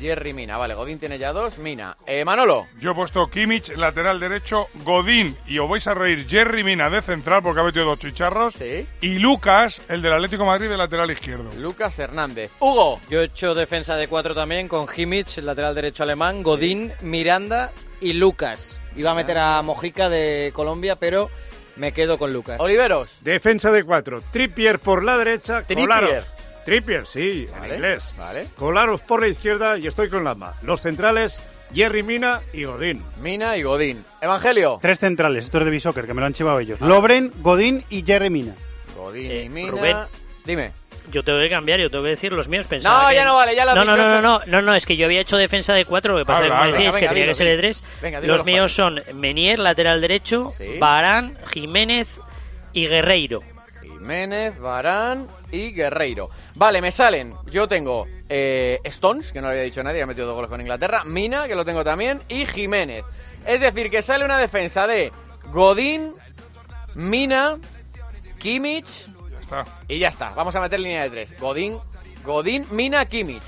[0.01, 1.97] Jerry Mina, vale, Godín tiene ya dos, Mina.
[2.07, 2.67] Eh, Manolo.
[2.81, 7.03] Yo he puesto Kimmich, lateral derecho, Godín, y os vais a reír, Jerry Mina de
[7.03, 8.55] central, porque ha metido dos chicharros,
[9.01, 11.51] y Lucas, el del Atlético de Madrid, de lateral izquierdo.
[11.59, 12.51] Lucas Hernández.
[12.59, 13.01] Hugo.
[13.11, 17.73] Yo he hecho defensa de cuatro también con Kimmich, el lateral derecho alemán, Godín, Miranda
[18.01, 18.81] y Lucas.
[18.97, 21.31] Iba a meter a Mojica de Colombia, pero
[21.77, 22.61] me quedo con Lucas.
[22.61, 23.11] Oliveros.
[23.21, 24.23] Defensa de cuatro.
[24.33, 25.63] Trippier por la derecha.
[25.63, 26.25] Trippier.
[26.71, 28.15] Trippier, sí, en inglés.
[28.17, 28.47] vale.
[28.57, 30.55] Colaros por la izquierda y estoy con Lama.
[30.63, 31.41] Los centrales,
[31.75, 33.03] Jerry Mina y Godín.
[33.21, 34.05] Mina y Godín.
[34.21, 34.79] Evangelio.
[34.81, 36.81] Tres centrales, estos de Bishoker, que me lo han chivado ellos.
[36.81, 38.55] Lobren, Godín y Jerry Mina.
[38.97, 39.71] Godín Eh, y Mina.
[39.73, 39.97] Rubén.
[40.45, 40.71] Dime.
[41.11, 42.67] Yo tengo que cambiar, yo tengo que decir los míos.
[42.69, 44.21] Pensaba No, que- ya no vale, ya lo no, dicho no, no, eso.
[44.23, 46.53] no, no, no, es que yo había hecho defensa de cuatro, lo que pasa es
[46.53, 47.83] que decíais Venga, que tenía que ser de tres.
[48.01, 50.79] Venga, los los míos son Menier, lateral derecho, Sí.
[50.79, 52.21] Barán, Jiménez
[52.73, 53.41] y Guerreiro.
[53.83, 56.31] Jiménez, Barán y Guerreiro.
[56.55, 57.35] Vale, me salen.
[57.47, 60.61] Yo tengo eh, Stones, que no lo había dicho nadie, ha metido dos goles con
[60.61, 61.05] Inglaterra.
[61.05, 62.23] Mina, que lo tengo también.
[62.29, 63.05] Y Jiménez.
[63.47, 65.13] Es decir, que sale una defensa de
[65.51, 66.13] Godín,
[66.95, 67.59] Mina,
[68.39, 69.07] Kimmich.
[69.31, 69.65] Ya está.
[69.89, 70.31] Y ya está.
[70.31, 71.39] Vamos a meter línea de tres.
[71.39, 71.79] Godín,
[72.25, 73.43] Godín, Mina, Kimmich.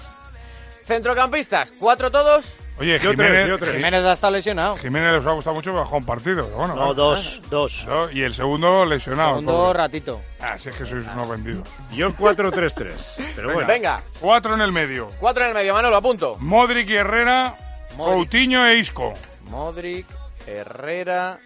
[0.87, 2.62] Centrocampistas, cuatro todos.
[2.83, 3.73] Oye, Yo Jiménez, tres, yo tres.
[3.77, 4.77] Jiménez ha estado lesionado.
[4.77, 6.45] Jiménez les ha gustado mucho, pero ha jugado un partido.
[6.47, 7.87] pero bueno, No, dos, dos.
[8.13, 9.31] Y el segundo lesionado.
[9.37, 9.79] Segundo pobre.
[9.79, 10.21] ratito.
[10.41, 11.69] Ah, sí, es que sois unos vendidos.
[11.93, 12.93] Yo 4-3-3.
[13.37, 13.53] Pero Venga.
[13.55, 13.67] bueno.
[13.69, 15.11] Venga, Cuatro en el medio.
[15.21, 16.37] cuatro en el medio, Manolo, apunto.
[16.41, 17.55] Modric y Herrera,
[17.97, 18.15] Modric.
[18.17, 19.15] Coutinho e Isco.
[19.49, 20.07] Modric,
[20.47, 21.39] Herrera,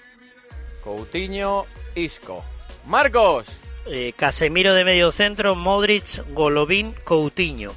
[0.83, 2.43] Coutinho, Isco.
[2.87, 3.47] Marcos.
[3.87, 7.73] Eh, Casemiro de medio centro, Modric, Golovin, Coutinho.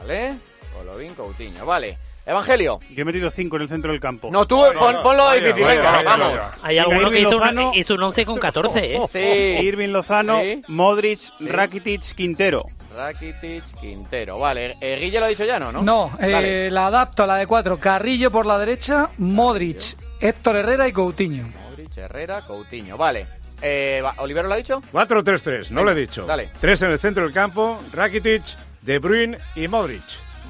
[0.00, 0.34] Vale.
[0.76, 1.66] Golovin, Coutinho.
[1.66, 1.98] Vale.
[2.24, 2.78] Evangelio.
[2.90, 4.28] Yo he metido 5 en el centro del campo.
[4.30, 6.28] No, tú pon- ponlo vaya, difícil, vaya, venga, vaya, vamos.
[6.38, 6.50] vaya.
[6.62, 9.00] Hay alguno que hizo un, hizo un 11 con 14, ¿eh?
[9.08, 9.18] Sí.
[9.66, 10.62] Irving Lozano, Sí.
[10.68, 12.64] Modric, Rakitic, Quintero.
[12.96, 14.38] Rakitic, Quintero.
[14.38, 14.76] Vale.
[14.80, 15.72] Eh, Guille lo ha dicho ya, ¿no?
[15.72, 15.82] ¿no?
[15.82, 17.78] No, eh, la adapto a la de cuatro.
[17.78, 21.44] Carrillo por la derecha, Modric, Héctor Herrera y Coutinho.
[21.68, 22.96] Modric, Herrera, Coutinho.
[22.96, 23.26] Vale.
[23.60, 24.82] Eh, va- ¿Olivero lo ha dicho?
[24.92, 26.26] 4-3-3, no Venga, lo he dicho.
[26.26, 26.50] dale.
[26.60, 28.42] Tres en el centro del campo, Rakitic,
[28.82, 30.02] De Bruyne y Modric.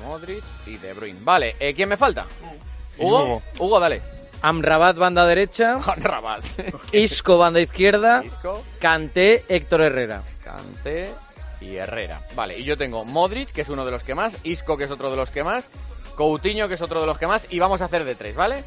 [0.03, 1.18] Modric y De Bruyne.
[1.22, 1.57] Vale.
[1.61, 2.26] eh, ¿Quién me falta?
[2.98, 3.22] Hugo.
[3.24, 3.42] Hugo.
[3.59, 4.00] Hugo, dale.
[4.42, 5.78] Amrabat, banda derecha.
[5.96, 6.44] Rabat.
[6.92, 8.22] Isco, banda izquierda.
[8.24, 10.22] Isco, Kanté, Héctor Herrera.
[10.44, 11.11] Kanté
[11.61, 12.20] y Herrera.
[12.34, 14.90] Vale, y yo tengo Modric, que es uno de los que más, Isco, que es
[14.90, 15.70] otro de los que más,
[16.16, 18.64] Coutinho, que es otro de los que más, y vamos a hacer de tres, ¿vale?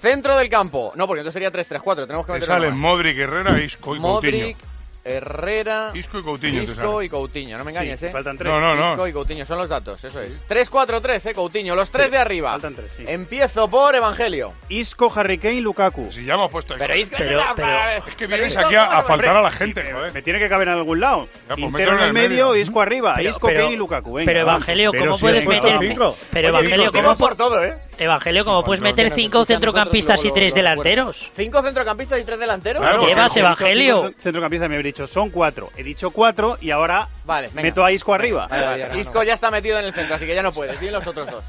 [0.00, 0.92] Centro del campo.
[0.94, 2.76] No, porque entonces sería 3-3-4, tenemos que Te meter salen.
[2.78, 4.67] Modric, Herrera, Isco y Modric, Coutinho.
[5.08, 7.58] Herrera, Isco y Coutinho Isco y Coutinho.
[7.58, 8.10] No me engañes, ¿eh?
[8.10, 8.52] Faltan tres.
[8.52, 8.92] No, no, no.
[8.92, 10.32] Isco y Coutinho, son los datos, eso es.
[10.48, 11.34] 3-4-3, ¿eh?
[11.34, 12.50] Coutinho, los tres de arriba.
[12.52, 13.04] Faltan tres, sí.
[13.06, 14.52] Empiezo por Evangelio.
[14.68, 16.12] Isco, Harry Kane, Lukaku.
[16.12, 17.16] Si ya hemos puesto Pero Isco.
[17.18, 17.68] Pero- pero-
[18.06, 20.12] Es que vienes aquí a, ¿cómo a se faltar a la gente, joder.
[20.12, 21.28] Me tiene que caber en algún lado.
[21.48, 23.14] Ya, pues en el medio, Isco arriba.
[23.16, 24.12] Pero- Isco, pero- Kane y Lukaku.
[24.14, 24.40] Venga, pero.
[24.40, 26.16] Evangelio, ¿cómo si puedes meter cinco.
[26.32, 27.74] Pero Oye, Evangelio, ¿cómo, por todo, ¿eh?
[27.98, 31.30] Evangelio, ¿cómo puedes meter cinco centrocampistas y tres delanteros?
[31.36, 32.80] ¿Cinco centrocampistas y tres delanteros?
[32.80, 34.02] Claro, ¿Qué llevas, Evangelio?
[34.08, 35.70] cinco Centrocampistas me habría dicho, son cuatro.
[35.76, 37.62] He dicho cuatro y ahora Vale, venga.
[37.62, 38.46] meto a Isco arriba.
[38.48, 39.00] Vale, vale.
[39.00, 40.78] Isco ya está metido en el centro, así que ya no puedes.
[40.80, 41.44] Dime los otros dos.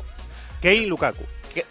[0.61, 1.23] Kane y Lukaku.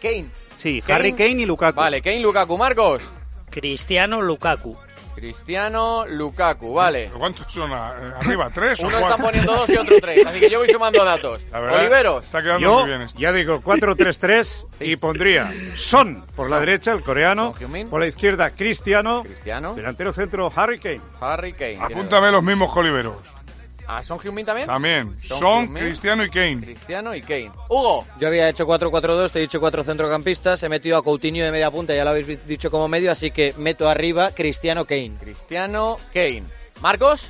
[0.02, 0.26] Kane.
[0.58, 0.94] Sí, Kane.
[0.98, 1.76] Harry Kane y Lukaku.
[1.76, 2.58] Vale, Kane, Lukaku.
[2.58, 3.02] Marcos.
[3.50, 4.76] Cristiano, Lukaku.
[5.20, 6.72] Cristiano, Lukaku.
[6.74, 7.06] Vale.
[7.06, 8.50] ¿Pero ¿Cuántos son a- arriba?
[8.52, 9.10] ¿Tres o Uno cuatro?
[9.14, 10.26] está poniendo dos y otro tres.
[10.26, 11.42] Así que yo voy sumando datos.
[11.52, 12.24] La verdad, Oliveros.
[12.24, 13.18] Está quedando Yo muy bien esto.
[13.18, 17.54] ya digo 4-3-3 y pondría Son por la derecha, el coreano.
[17.90, 19.22] Por la izquierda, Cristiano.
[19.24, 19.74] Cristiano.
[19.74, 21.00] Delantero centro, Harry Kane.
[21.20, 21.78] Harry Kane.
[21.80, 23.16] Apúntame los mismos Oliveros.
[23.88, 24.66] ¿A Son Heung-min también?
[24.66, 25.16] También.
[25.20, 25.72] Son.
[25.72, 26.60] Cristiano y Kane.
[26.60, 27.50] Cristiano y Kane.
[27.70, 28.04] Hugo.
[28.20, 31.70] Yo había hecho 4-4-2, te he dicho cuatro centrocampistas, he metido a Coutinho de media
[31.70, 35.12] punta, ya lo habéis dicho como medio, así que meto arriba Cristiano Kane.
[35.18, 36.44] Cristiano, Kane.
[36.82, 37.28] Marcos.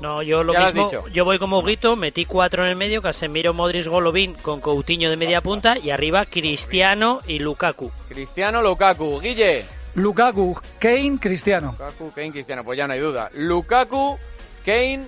[0.00, 0.90] No, yo lo Ya lo has mismo.
[0.90, 1.08] dicho.
[1.08, 5.16] Yo voy como Huguito, metí cuatro en el medio, Casemiro, Modric, Golovin con Coutinho de
[5.16, 7.90] media punta y arriba Cristiano y Lukaku.
[8.08, 9.20] Cristiano, Lukaku.
[9.20, 9.64] Guille.
[9.94, 11.68] Lukaku, Kane, Cristiano.
[11.78, 12.62] Lukaku, Kane, Cristiano.
[12.64, 13.30] Pues ya no hay duda.
[13.34, 14.18] Lukaku,
[14.66, 15.06] Kane,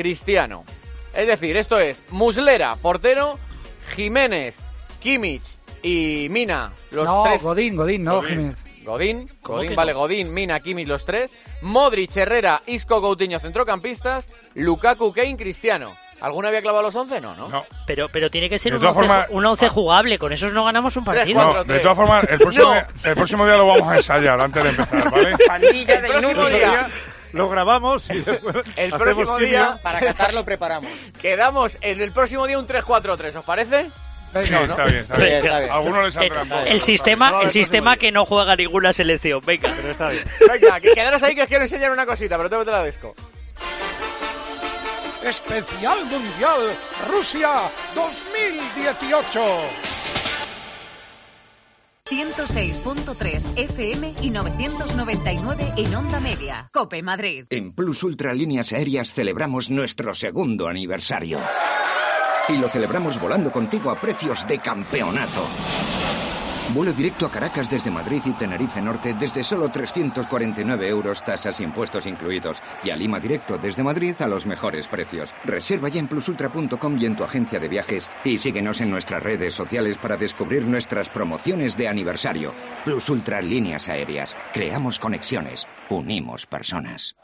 [0.00, 0.64] Cristiano.
[1.14, 3.38] Es decir, esto es Muslera, portero,
[3.94, 4.54] Jiménez,
[5.00, 5.42] Kimmich
[5.82, 6.72] y Mina.
[6.90, 7.42] Los no, tres.
[7.42, 8.30] Godín, Godín, no Godín.
[8.30, 8.56] Jiménez.
[8.84, 9.98] Godín, ¿Cómo Godín, vale, no?
[9.98, 11.36] Godín, Mina, Kimmich, los tres.
[11.60, 14.30] Modric, Herrera, Isco, Coutinho, centrocampistas.
[14.54, 15.92] Lukaku, Kane, Cristiano.
[16.22, 17.20] ¿Alguno había clavado los 11?
[17.20, 17.48] No, ¿no?
[17.48, 17.64] No.
[17.86, 20.52] Pero, pero tiene que ser De un todas 11, formas- un 11 jugable, con esos
[20.52, 21.64] no ganamos un partido.
[21.64, 22.72] de todas formas, el próximo, No.
[22.72, 25.30] día, el próximo día lo vamos a ensayar antes de empezar, ¿vale?
[25.60, 26.88] El próximo día,
[27.32, 29.48] Lo grabamos y después el próximo quimio.
[29.48, 30.90] día, Para catarlo preparamos.
[31.20, 33.90] quedamos en el próximo día un 3-4-3, ¿os parece?
[34.32, 35.70] Sí, está bien, está bien.
[35.72, 39.40] Algunos les saldrán el, el sistema, el sistema que no juega ninguna selección.
[39.44, 39.72] Venga.
[39.74, 40.22] Pero está bien.
[40.48, 43.12] Venga, que quedaros ahí que os quiero enseñar una cosita, pero tengo te la desco.
[45.24, 46.76] Especial Mundial
[47.08, 47.50] Rusia
[47.94, 49.40] 2018.
[52.10, 56.68] 106.3 FM y 999 en onda media.
[56.72, 57.44] Cope Madrid.
[57.50, 61.38] En Plus Ultra Líneas Aéreas celebramos nuestro segundo aniversario.
[62.48, 65.46] Y lo celebramos volando contigo a precios de campeonato.
[66.72, 71.64] Vuelo directo a Caracas desde Madrid y Tenerife Norte desde solo 349 euros, tasas y
[71.64, 72.62] impuestos incluidos.
[72.84, 75.34] Y a Lima directo desde Madrid a los mejores precios.
[75.44, 78.08] Reserva ya en plusultra.com y en tu agencia de viajes.
[78.24, 82.54] Y síguenos en nuestras redes sociales para descubrir nuestras promociones de aniversario.
[82.84, 84.36] Plus Ultra Líneas Aéreas.
[84.52, 85.66] Creamos conexiones.
[85.88, 87.16] Unimos personas.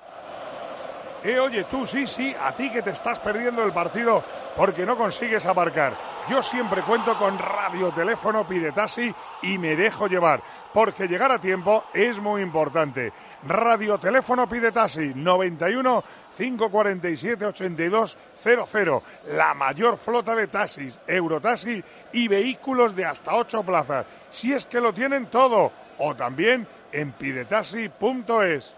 [1.27, 4.23] Oye, tú sí, sí, a ti que te estás perdiendo el partido
[4.57, 5.93] porque no consigues aparcar.
[6.29, 9.13] Yo siempre cuento con radio, teléfono, pide taxi
[9.43, 10.41] y me dejo llevar,
[10.73, 13.13] porque llegar a tiempo es muy importante.
[13.47, 16.05] Radio, teléfono, pide taxi 91
[16.37, 19.03] 547 82 00.
[19.33, 24.07] La mayor flota de taxis, Eurotaxi y vehículos de hasta 8 plazas.
[24.31, 25.73] Si es que lo tienen todo.
[25.99, 28.75] O también en pidetaxi.es.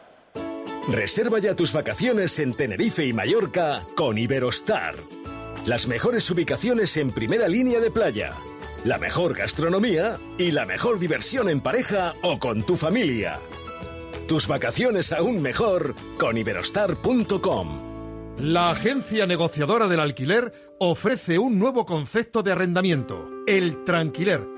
[0.90, 4.94] Reserva ya tus vacaciones en Tenerife y Mallorca con Iberostar.
[5.66, 8.32] Las mejores ubicaciones en primera línea de playa,
[8.84, 13.38] la mejor gastronomía y la mejor diversión en pareja o con tu familia.
[14.28, 18.36] Tus vacaciones aún mejor con iberostar.com.
[18.38, 24.57] La agencia negociadora del alquiler ofrece un nuevo concepto de arrendamiento, el tranquiler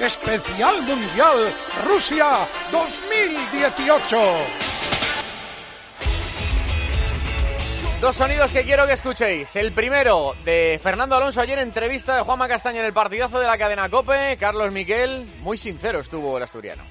[0.00, 1.54] Especial Mundial
[1.86, 4.16] Rusia 2018.
[8.00, 9.54] Dos sonidos que quiero que escuchéis.
[9.56, 13.58] El primero de Fernando Alonso ayer entrevista de Juanma Castaño en el partidazo de la
[13.58, 14.38] cadena Cope.
[14.40, 16.82] Carlos Miquel, muy sincero estuvo el asturiano.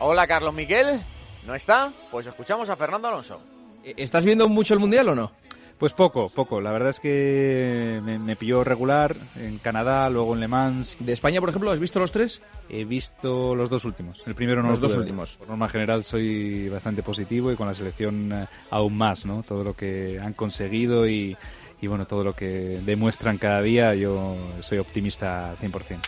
[0.00, 1.02] Hola Carlos Miquel,
[1.46, 1.92] ¿no está?
[2.10, 3.40] Pues escuchamos a Fernando Alonso.
[3.82, 5.32] ¿Estás viendo mucho el Mundial o no?
[5.78, 6.62] Pues poco, poco.
[6.62, 10.96] La verdad es que me, pilló regular en Canadá, luego en Le Mans.
[11.00, 12.40] ¿De España, por ejemplo, has visto los tres?
[12.70, 14.22] He visto los dos últimos.
[14.26, 15.36] El primero no los dos últimos.
[15.36, 19.42] Por norma general soy bastante positivo y con la selección eh, aún más, ¿no?
[19.42, 21.36] Todo lo que han conseguido y,
[21.82, 25.98] y bueno, todo lo que demuestran cada día, yo soy optimista 100%.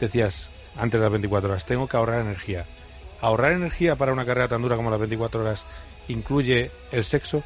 [0.00, 2.66] Decías antes de las 24 horas, tengo que ahorrar energía.
[3.22, 5.64] ¿Ahorrar energía para una carrera tan dura como las 24 horas
[6.08, 7.42] incluye el sexo?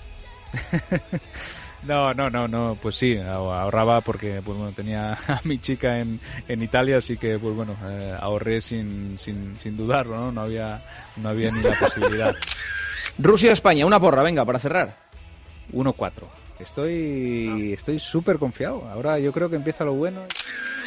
[1.87, 6.19] No, no, no, no, pues sí, ahorraba porque pues bueno, tenía a mi chica en,
[6.49, 10.33] en Italia, así que pues bueno, eh, ahorré sin, sin, sin dudarlo, ¿no?
[10.33, 10.83] No había,
[11.17, 12.35] no había ni la posibilidad.
[13.19, 14.97] Rusia-España, una porra, venga, para cerrar.
[15.73, 16.13] 1-4.
[16.59, 18.89] Estoy estoy súper confiado.
[18.89, 20.27] Ahora yo creo que empieza lo bueno.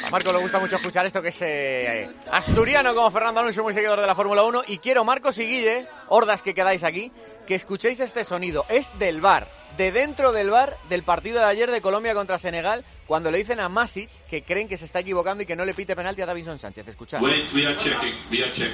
[0.03, 3.74] A Marco le gusta mucho escuchar esto que es eh, asturiano como Fernando Alonso, muy
[3.74, 4.63] seguidor de la Fórmula 1.
[4.67, 7.11] Y quiero, Marcos y Guille, hordas que quedáis aquí,
[7.45, 8.65] que escuchéis este sonido.
[8.70, 9.47] Es del bar,
[9.78, 13.59] de dentro del bar del partido de ayer de Colombia contra Senegal, cuando le dicen
[13.59, 16.26] a Masic que creen que se está equivocando y que no le pite penalti a
[16.26, 16.88] Davison Sánchez.
[16.88, 17.22] Escuchad.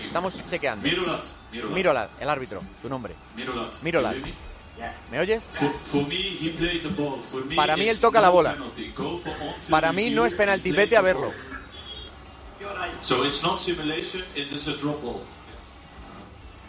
[0.06, 0.88] Estamos chequeando.
[1.74, 3.14] Mirolat, el árbitro, su nombre.
[3.82, 4.16] Mirolat.
[5.12, 5.44] ¿Me oyes?
[7.56, 8.58] Para mí él toca la bola.
[9.70, 11.32] Para mí no es penalti, vete a verlo.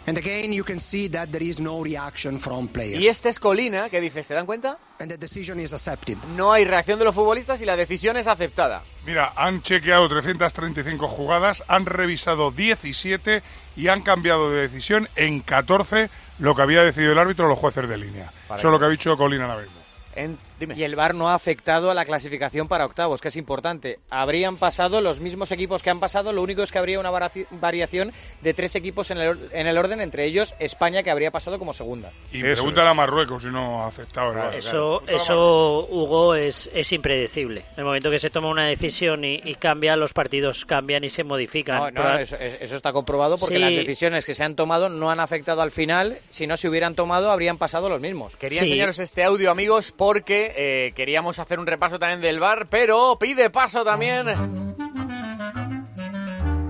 [0.07, 2.97] And again, you can see that there is no reaction from players.
[2.97, 4.77] Y este es Colina, que dice, ¿se dan cuenta?
[4.99, 6.17] And the decision is accepted.
[6.37, 8.83] No hay reacción de los futbolistas y la decisión es aceptada.
[9.05, 13.43] Mira, han chequeado 335 jugadas, han revisado 17
[13.75, 16.09] y han cambiado de decisión en 14
[16.39, 18.31] lo que había decidido el árbitro o los jueces de línea.
[18.45, 19.67] Eso es lo que ha dicho Colina la vez.
[20.15, 23.99] En Y el VAR no ha afectado a la clasificación para octavos, que es importante.
[24.09, 28.11] Habrían pasado los mismos equipos que han pasado, lo único es que habría una variación
[28.41, 31.73] de tres equipos en el, en el orden, entre ellos España, que habría pasado como
[31.73, 32.11] segunda.
[32.31, 34.55] Y pregúntale a Marruecos si no ha aceptado el VAR.
[34.55, 37.61] Eso, eso Hugo, es, es impredecible.
[37.61, 41.23] En el momento que se toma una decisión y, cambia, los partidos cambian y se
[41.23, 41.93] modifican.
[41.93, 45.71] No, eso, está comprobado porque las decisiones que se han tomado no han afectado al
[45.71, 46.19] final.
[46.29, 48.37] Si no se hubieran tomado, habrían pasado los mismos.
[48.37, 53.17] Quería enseñaros este audio, amigos, porque eh, queríamos hacer un repaso también del bar, pero
[53.19, 54.27] pide paso también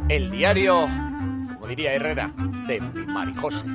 [0.10, 0.88] el diario,
[1.54, 2.32] como diría Herrera,
[2.68, 3.66] de Marijose.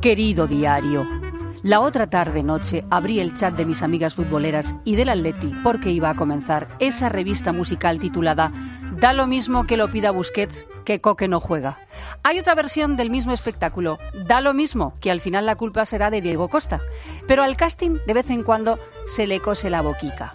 [0.00, 1.27] Querido diario.
[1.62, 5.90] La otra tarde noche abrí el chat de mis amigas futboleras y del Atleti porque
[5.90, 8.52] iba a comenzar esa revista musical titulada
[9.00, 11.76] Da lo mismo que lo pida Busquets que Coque no juega.
[12.22, 16.10] Hay otra versión del mismo espectáculo, da lo mismo, que al final la culpa será
[16.10, 16.80] de Diego Costa,
[17.26, 20.32] pero al casting de vez en cuando se le cose la boquica.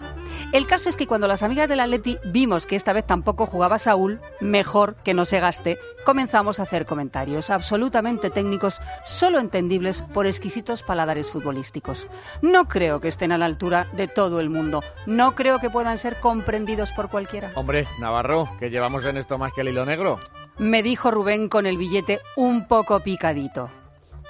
[0.52, 3.78] El caso es que cuando las amigas del Atleti vimos que esta vez tampoco jugaba
[3.78, 10.26] Saúl, mejor que no se gaste, comenzamos a hacer comentarios absolutamente técnicos, solo entendibles por
[10.26, 12.06] exquisitos paladares futbolísticos.
[12.42, 14.82] No creo que estén a la altura de todo el mundo.
[15.06, 17.50] No creo que puedan ser comprendidos por cualquiera.
[17.54, 20.18] Hombre, Navarro, que llevamos en esto más que el hilo negro.
[20.58, 23.70] Me dijo Rubén con el billete un poco picadito.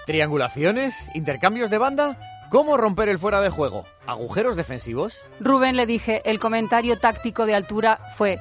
[0.06, 0.94] ¿Triangulaciones?
[1.14, 2.18] ¿Intercambios de banda?
[2.50, 3.84] ¿Cómo romper el fuera de juego?
[4.06, 5.16] ¿Agujeros defensivos?
[5.40, 8.38] Rubén le dije, el comentario táctico de altura fue,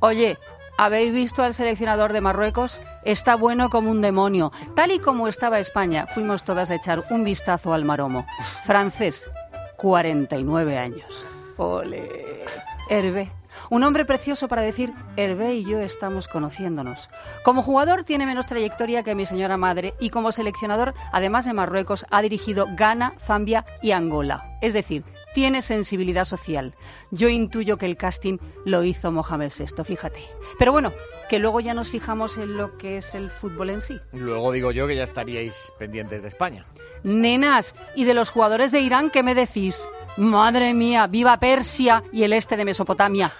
[0.00, 0.36] oye,
[0.78, 2.80] ¿habéis visto al seleccionador de Marruecos?
[3.04, 4.52] Está bueno como un demonio.
[4.74, 8.26] Tal y como estaba España, fuimos todas a echar un vistazo al maromo.
[8.64, 9.30] Francés,
[9.76, 11.24] 49 años.
[11.56, 12.44] Ole.
[12.88, 13.32] Hervé,
[13.70, 17.08] un hombre precioso para decir, Hervé y yo estamos conociéndonos.
[17.42, 22.06] Como jugador tiene menos trayectoria que mi señora madre y como seleccionador, además de Marruecos,
[22.10, 24.42] ha dirigido Ghana, Zambia y Angola.
[24.60, 25.04] Es decir,
[25.34, 26.74] tiene sensibilidad social.
[27.10, 30.20] Yo intuyo que el casting lo hizo Mohamed VI, fíjate.
[30.58, 30.92] Pero bueno,
[31.28, 33.98] que luego ya nos fijamos en lo que es el fútbol en sí.
[34.12, 36.66] Luego digo yo que ya estaríais pendientes de España.
[37.02, 39.86] Nenas, ¿y de los jugadores de Irán qué me decís?
[40.16, 43.32] Madre mía, viva Persia y el este de Mesopotamia.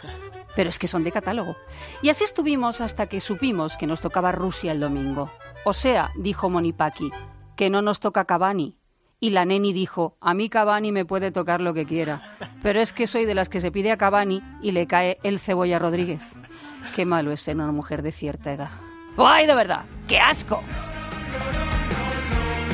[0.54, 1.56] Pero es que son de catálogo.
[2.02, 5.30] Y así estuvimos hasta que supimos que nos tocaba Rusia el domingo.
[5.64, 7.10] O sea, dijo Monipaki,
[7.56, 8.76] que no nos toca Cavani.
[9.18, 12.92] Y la neni dijo, a mí Cavani me puede tocar lo que quiera, pero es
[12.92, 16.22] que soy de las que se pide a Cavani y le cae el cebolla Rodríguez.
[16.94, 18.70] Qué malo es ser una mujer de cierta edad.
[19.16, 19.84] ¡Ay, de verdad!
[20.06, 20.62] ¡Qué asco!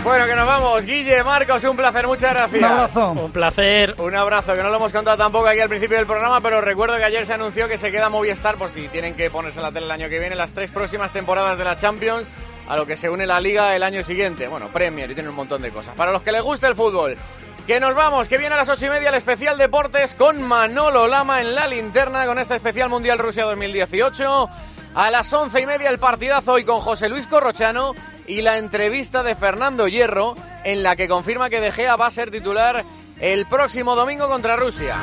[0.04, 0.84] Bueno, que nos vamos.
[0.84, 2.58] Guille, Marcos, un placer, muchas gracias.
[2.60, 3.10] Un abrazo.
[3.12, 3.94] Un placer.
[3.98, 6.96] Un abrazo, que no lo hemos contado tampoco aquí al principio del programa, pero recuerdo
[6.96, 9.70] que ayer se anunció que se queda Movistar por si tienen que ponerse en la
[9.70, 12.26] tele el año que viene las tres próximas temporadas de la Champions,
[12.68, 14.48] a lo que se une la Liga el año siguiente.
[14.48, 15.94] Bueno, Premier y tiene un montón de cosas.
[15.94, 17.16] Para los que les guste el fútbol,
[17.68, 21.06] que nos vamos, que viene a las ocho y media el especial Deportes con Manolo
[21.06, 24.50] Lama en la linterna con este especial Mundial Rusia 2018.
[24.94, 27.94] A las once y media el partidazo hoy con José Luis Corrochano
[28.26, 32.10] y la entrevista de Fernando Hierro en la que confirma que De Gea va a
[32.10, 32.84] ser titular
[33.20, 34.96] el próximo domingo contra Rusia.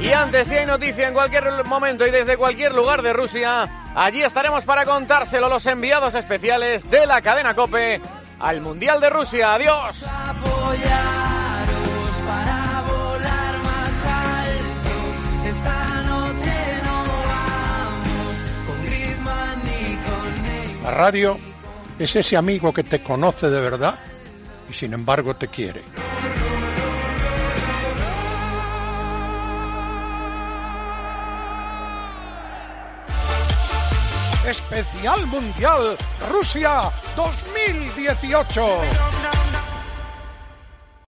[0.00, 4.22] Y antes, si hay noticia en cualquier momento y desde cualquier lugar de Rusia, allí
[4.22, 8.00] estaremos para contárselo los enviados especiales de la cadena Cope
[8.38, 9.54] al Mundial de Rusia.
[9.54, 10.04] Adiós.
[20.90, 21.38] Radio
[21.98, 23.98] es ese amigo que te conoce de verdad
[24.68, 25.82] y sin embargo te quiere.
[34.46, 35.96] Especial Mundial
[36.28, 39.69] Rusia 2018.